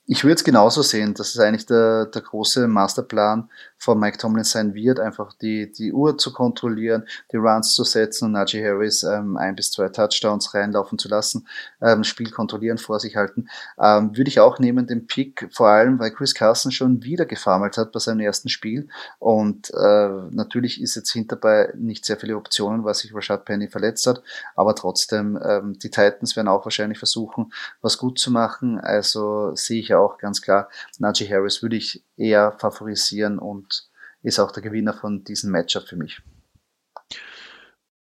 Ich 0.06 0.22
würde 0.22 0.34
es 0.34 0.44
genauso 0.44 0.82
sehen, 0.82 1.14
dass 1.14 1.34
es 1.34 1.40
eigentlich 1.40 1.64
der, 1.64 2.04
der 2.04 2.20
große 2.20 2.68
Masterplan 2.68 3.48
von 3.78 3.98
Mike 3.98 4.18
Tomlin 4.18 4.44
sein 4.44 4.74
wird, 4.74 5.00
einfach 5.00 5.32
die, 5.32 5.72
die 5.72 5.92
Uhr 5.94 6.18
zu 6.18 6.32
kontrollieren, 6.32 7.06
die 7.32 7.38
Runs 7.38 7.72
zu 7.74 7.84
setzen 7.84 8.26
und 8.26 8.32
Najee 8.32 8.62
Harris 8.62 9.02
ähm, 9.02 9.38
ein 9.38 9.56
bis 9.56 9.70
zwei 9.70 9.88
Touchdowns 9.88 10.52
reinlaufen 10.52 10.98
zu 10.98 11.08
lassen, 11.08 11.46
ähm, 11.80 12.04
Spiel 12.04 12.30
kontrollieren, 12.30 12.76
vor 12.76 13.00
sich 13.00 13.16
halten. 13.16 13.48
Ähm, 13.78 14.14
würde 14.14 14.28
ich 14.28 14.40
auch 14.40 14.58
nehmen, 14.58 14.86
den 14.86 15.06
Pick, 15.06 15.48
vor 15.52 15.68
allem, 15.68 15.98
weil 15.98 16.10
Chris 16.10 16.34
Carson 16.34 16.70
schon 16.70 17.02
wieder 17.02 17.24
gefarmelt 17.24 17.78
hat 17.78 17.92
bei 17.92 17.98
seinem 17.98 18.20
ersten 18.20 18.50
Spiel. 18.50 18.88
Und 19.18 19.70
äh, 19.70 20.08
natürlich 20.30 20.82
ist 20.82 20.96
jetzt 20.96 21.12
hinterbei 21.12 21.72
nicht 21.76 22.04
sehr 22.04 22.18
viele 22.18 22.36
Optionen, 22.36 22.84
weil 22.84 22.94
sich 22.94 23.14
Rashad 23.14 23.46
Penny 23.46 23.68
verletzt 23.68 24.06
hat, 24.06 24.22
aber 24.54 24.74
trotzdem, 24.74 25.38
ähm, 25.42 25.78
die 25.78 25.90
Titans 25.90 26.36
werden 26.36 26.48
auch 26.48 26.66
wahrscheinlich 26.66 26.98
versuchen, 26.98 27.52
was 27.80 27.96
gut 27.96 28.18
zu 28.18 28.30
machen, 28.30 28.78
also 28.78 29.54
sehe 29.54 29.80
ich 29.80 29.93
auch 29.98 30.18
ganz 30.18 30.42
klar, 30.42 30.68
Najee 30.98 31.28
Harris 31.28 31.62
würde 31.62 31.76
ich 31.76 32.02
eher 32.16 32.52
favorisieren 32.52 33.38
und 33.38 33.88
ist 34.22 34.38
auch 34.38 34.52
der 34.52 34.62
Gewinner 34.62 34.94
von 34.94 35.24
diesem 35.24 35.50
Matchup 35.50 35.88
für 35.88 35.96
mich. 35.96 36.22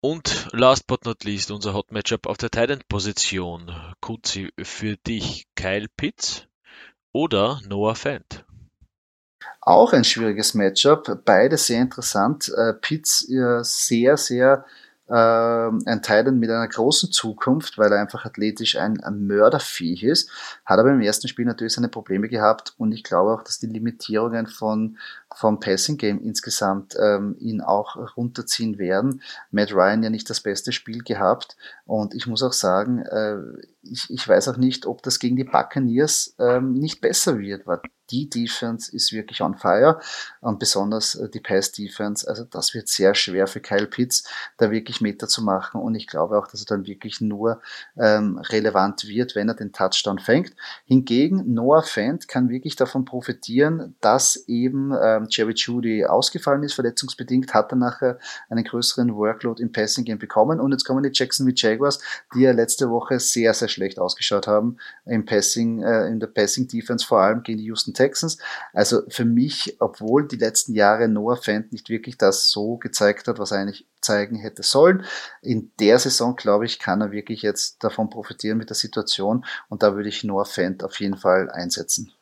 Und 0.01 0.47
last 0.51 0.85
but 0.85 1.03
not 1.05 1.23
least, 1.23 1.49
unser 1.49 1.73
Hot 1.73 1.91
Matchup 1.91 2.27
auf 2.27 2.37
der 2.37 2.51
Titan 2.51 2.81
Position. 2.87 3.71
Kutzi, 4.01 4.51
für 4.61 4.97
dich 4.97 5.47
Kyle 5.55 5.87
Pitts 5.97 6.47
oder 7.11 7.59
Noah 7.67 7.95
Fant? 7.95 8.45
Auch 9.61 9.93
ein 9.93 10.03
schwieriges 10.03 10.53
Matchup, 10.53 11.23
beide 11.25 11.57
sehr 11.57 11.81
interessant. 11.81 12.51
Äh, 12.55 12.73
Pitts 12.73 13.27
sehr, 13.63 14.15
sehr 14.15 14.63
äh, 14.63 14.84
ein 15.13 16.01
Titan 16.01 16.39
mit 16.39 16.49
einer 16.49 16.67
großen 16.67 17.11
Zukunft, 17.11 17.77
weil 17.77 17.91
er 17.91 18.01
einfach 18.01 18.25
athletisch 18.25 18.75
ein, 18.75 19.03
ein 19.03 19.27
Mörderviech 19.27 20.03
ist, 20.03 20.31
hat 20.65 20.79
aber 20.79 20.91
im 20.91 21.01
ersten 21.01 21.27
Spiel 21.27 21.45
natürlich 21.45 21.73
seine 21.73 21.89
Probleme 21.89 22.27
gehabt 22.27 22.73
und 22.77 22.91
ich 22.91 23.03
glaube 23.03 23.33
auch, 23.33 23.43
dass 23.43 23.59
die 23.59 23.67
Limitierungen 23.67 24.47
von 24.47 24.97
vom 25.35 25.59
Passing 25.59 25.97
Game 25.97 26.21
insgesamt 26.21 26.95
ähm, 26.99 27.35
ihn 27.39 27.61
auch 27.61 28.17
runterziehen 28.17 28.77
werden. 28.77 29.21
Matt 29.51 29.73
Ryan 29.73 30.03
ja 30.03 30.09
nicht 30.09 30.29
das 30.29 30.41
beste 30.41 30.71
Spiel 30.71 31.03
gehabt 31.03 31.57
und 31.85 32.15
ich 32.15 32.25
muss 32.25 32.41
auch 32.41 32.53
sagen, 32.53 32.99
äh, 32.99 33.37
ich, 33.83 34.09
ich 34.09 34.27
weiß 34.27 34.47
auch 34.47 34.57
nicht, 34.57 34.85
ob 34.85 35.03
das 35.03 35.19
gegen 35.19 35.35
die 35.35 35.43
Buccaneers 35.43 36.35
ähm, 36.39 36.73
nicht 36.73 37.01
besser 37.01 37.37
wird, 37.37 37.67
weil 37.67 37.81
die 38.11 38.29
Defense 38.29 38.95
ist 38.95 39.11
wirklich 39.13 39.41
on 39.41 39.55
fire 39.55 39.99
und 40.41 40.59
besonders 40.59 41.15
äh, 41.15 41.29
die 41.29 41.39
Pass 41.39 41.71
Defense. 41.71 42.27
Also 42.27 42.43
das 42.43 42.73
wird 42.73 42.87
sehr 42.87 43.15
schwer 43.15 43.47
für 43.47 43.59
Kyle 43.59 43.87
Pitts, 43.87 44.29
da 44.57 44.71
wirklich 44.71 45.01
Meter 45.01 45.27
zu 45.27 45.43
machen 45.43 45.81
und 45.81 45.95
ich 45.95 46.07
glaube 46.07 46.37
auch, 46.37 46.47
dass 46.47 46.61
er 46.61 46.67
dann 46.67 46.85
wirklich 46.85 47.21
nur 47.21 47.61
ähm, 47.97 48.37
relevant 48.37 49.07
wird, 49.07 49.35
wenn 49.35 49.49
er 49.49 49.55
den 49.55 49.73
Touchdown 49.73 50.19
fängt. 50.19 50.53
Hingegen 50.85 51.53
Noah 51.53 51.83
Fant 51.83 52.27
kann 52.27 52.49
wirklich 52.49 52.75
davon 52.75 53.05
profitieren, 53.05 53.95
dass 54.01 54.35
eben 54.47 54.93
ähm, 55.01 55.24
Jerry 55.29 55.53
Judy 55.55 56.05
ausgefallen 56.05 56.63
ist, 56.63 56.73
verletzungsbedingt, 56.73 57.53
hat 57.53 57.71
er 57.71 57.77
nachher 57.77 58.19
einen 58.49 58.63
größeren 58.63 59.15
Workload 59.15 59.61
im 59.61 59.71
Passing 59.71 60.05
Game 60.05 60.19
bekommen 60.19 60.59
und 60.59 60.71
jetzt 60.71 60.85
kommen 60.85 61.03
die 61.03 61.11
Jacksonville 61.13 61.55
Jaguars, 61.57 61.99
die 62.33 62.41
ja 62.41 62.51
letzte 62.51 62.89
Woche 62.89 63.19
sehr, 63.19 63.53
sehr 63.53 63.67
schlecht 63.67 63.99
ausgeschaut 63.99 64.47
haben 64.47 64.77
im 65.05 65.25
Passing, 65.25 65.83
äh, 65.83 66.07
in 66.07 66.19
der 66.19 66.27
Passing 66.27 66.67
Defense, 66.67 67.05
vor 67.05 67.19
allem 67.19 67.43
gegen 67.43 67.59
die 67.59 67.65
Houston 67.65 67.93
Texans. 67.93 68.37
Also 68.73 69.01
für 69.09 69.25
mich, 69.25 69.77
obwohl 69.79 70.27
die 70.27 70.37
letzten 70.37 70.73
Jahre 70.73 71.07
Noah 71.07 71.37
Fant 71.37 71.71
nicht 71.71 71.89
wirklich 71.89 72.17
das 72.17 72.49
so 72.49 72.77
gezeigt 72.77 73.27
hat, 73.27 73.39
was 73.39 73.51
er 73.51 73.59
eigentlich 73.59 73.87
zeigen 74.01 74.35
hätte 74.35 74.63
sollen, 74.63 75.05
in 75.41 75.71
der 75.79 75.99
Saison, 75.99 76.35
glaube 76.35 76.65
ich, 76.65 76.79
kann 76.79 77.01
er 77.01 77.11
wirklich 77.11 77.41
jetzt 77.41 77.83
davon 77.83 78.09
profitieren 78.09 78.57
mit 78.57 78.69
der 78.69 78.75
Situation 78.75 79.45
und 79.69 79.83
da 79.83 79.95
würde 79.95 80.09
ich 80.09 80.23
Noah 80.23 80.45
Fant 80.45 80.83
auf 80.83 80.99
jeden 80.99 81.17
Fall 81.17 81.49
einsetzen. 81.49 82.14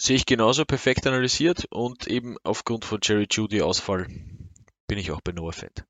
Sehe 0.00 0.16
ich 0.16 0.26
genauso 0.26 0.64
perfekt 0.64 1.06
analysiert 1.08 1.66
und 1.70 2.06
eben 2.06 2.36
aufgrund 2.44 2.84
von 2.84 3.00
Jerry 3.02 3.26
Judy 3.28 3.62
Ausfall 3.62 4.06
bin 4.86 4.98
ich 4.98 5.10
auch 5.10 5.20
bei 5.20 5.32
Noah 5.32 5.52
Fett. 5.52 5.84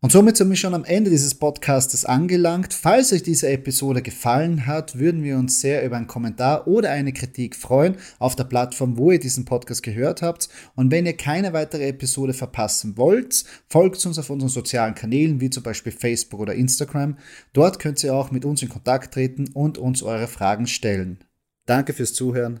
Und 0.00 0.10
somit 0.10 0.36
sind 0.36 0.50
wir 0.50 0.56
schon 0.56 0.74
am 0.74 0.84
Ende 0.84 1.08
dieses 1.10 1.34
Podcastes 1.34 2.04
angelangt. 2.04 2.74
Falls 2.74 3.10
euch 3.12 3.22
diese 3.22 3.48
Episode 3.48 4.02
gefallen 4.02 4.66
hat, 4.66 4.98
würden 4.98 5.22
wir 5.22 5.38
uns 5.38 5.62
sehr 5.62 5.82
über 5.84 5.96
einen 5.96 6.06
Kommentar 6.06 6.66
oder 6.66 6.90
eine 6.90 7.14
Kritik 7.14 7.56
freuen 7.56 7.96
auf 8.18 8.36
der 8.36 8.44
Plattform, 8.44 8.98
wo 8.98 9.12
ihr 9.12 9.18
diesen 9.18 9.46
Podcast 9.46 9.82
gehört 9.82 10.20
habt. 10.20 10.50
Und 10.74 10.90
wenn 10.90 11.06
ihr 11.06 11.16
keine 11.16 11.54
weitere 11.54 11.88
Episode 11.88 12.34
verpassen 12.34 12.98
wollt, 12.98 13.44
folgt 13.66 14.04
uns 14.04 14.18
auf 14.18 14.28
unseren 14.28 14.50
sozialen 14.50 14.94
Kanälen, 14.94 15.40
wie 15.40 15.48
zum 15.48 15.62
Beispiel 15.62 15.92
Facebook 15.92 16.40
oder 16.40 16.54
Instagram. 16.54 17.16
Dort 17.54 17.78
könnt 17.78 18.04
ihr 18.04 18.14
auch 18.14 18.30
mit 18.30 18.44
uns 18.44 18.62
in 18.62 18.68
Kontakt 18.68 19.14
treten 19.14 19.48
und 19.54 19.78
uns 19.78 20.02
eure 20.02 20.26
Fragen 20.26 20.66
stellen. 20.66 21.24
Danke 21.64 21.94
fürs 21.94 22.12
Zuhören. 22.12 22.60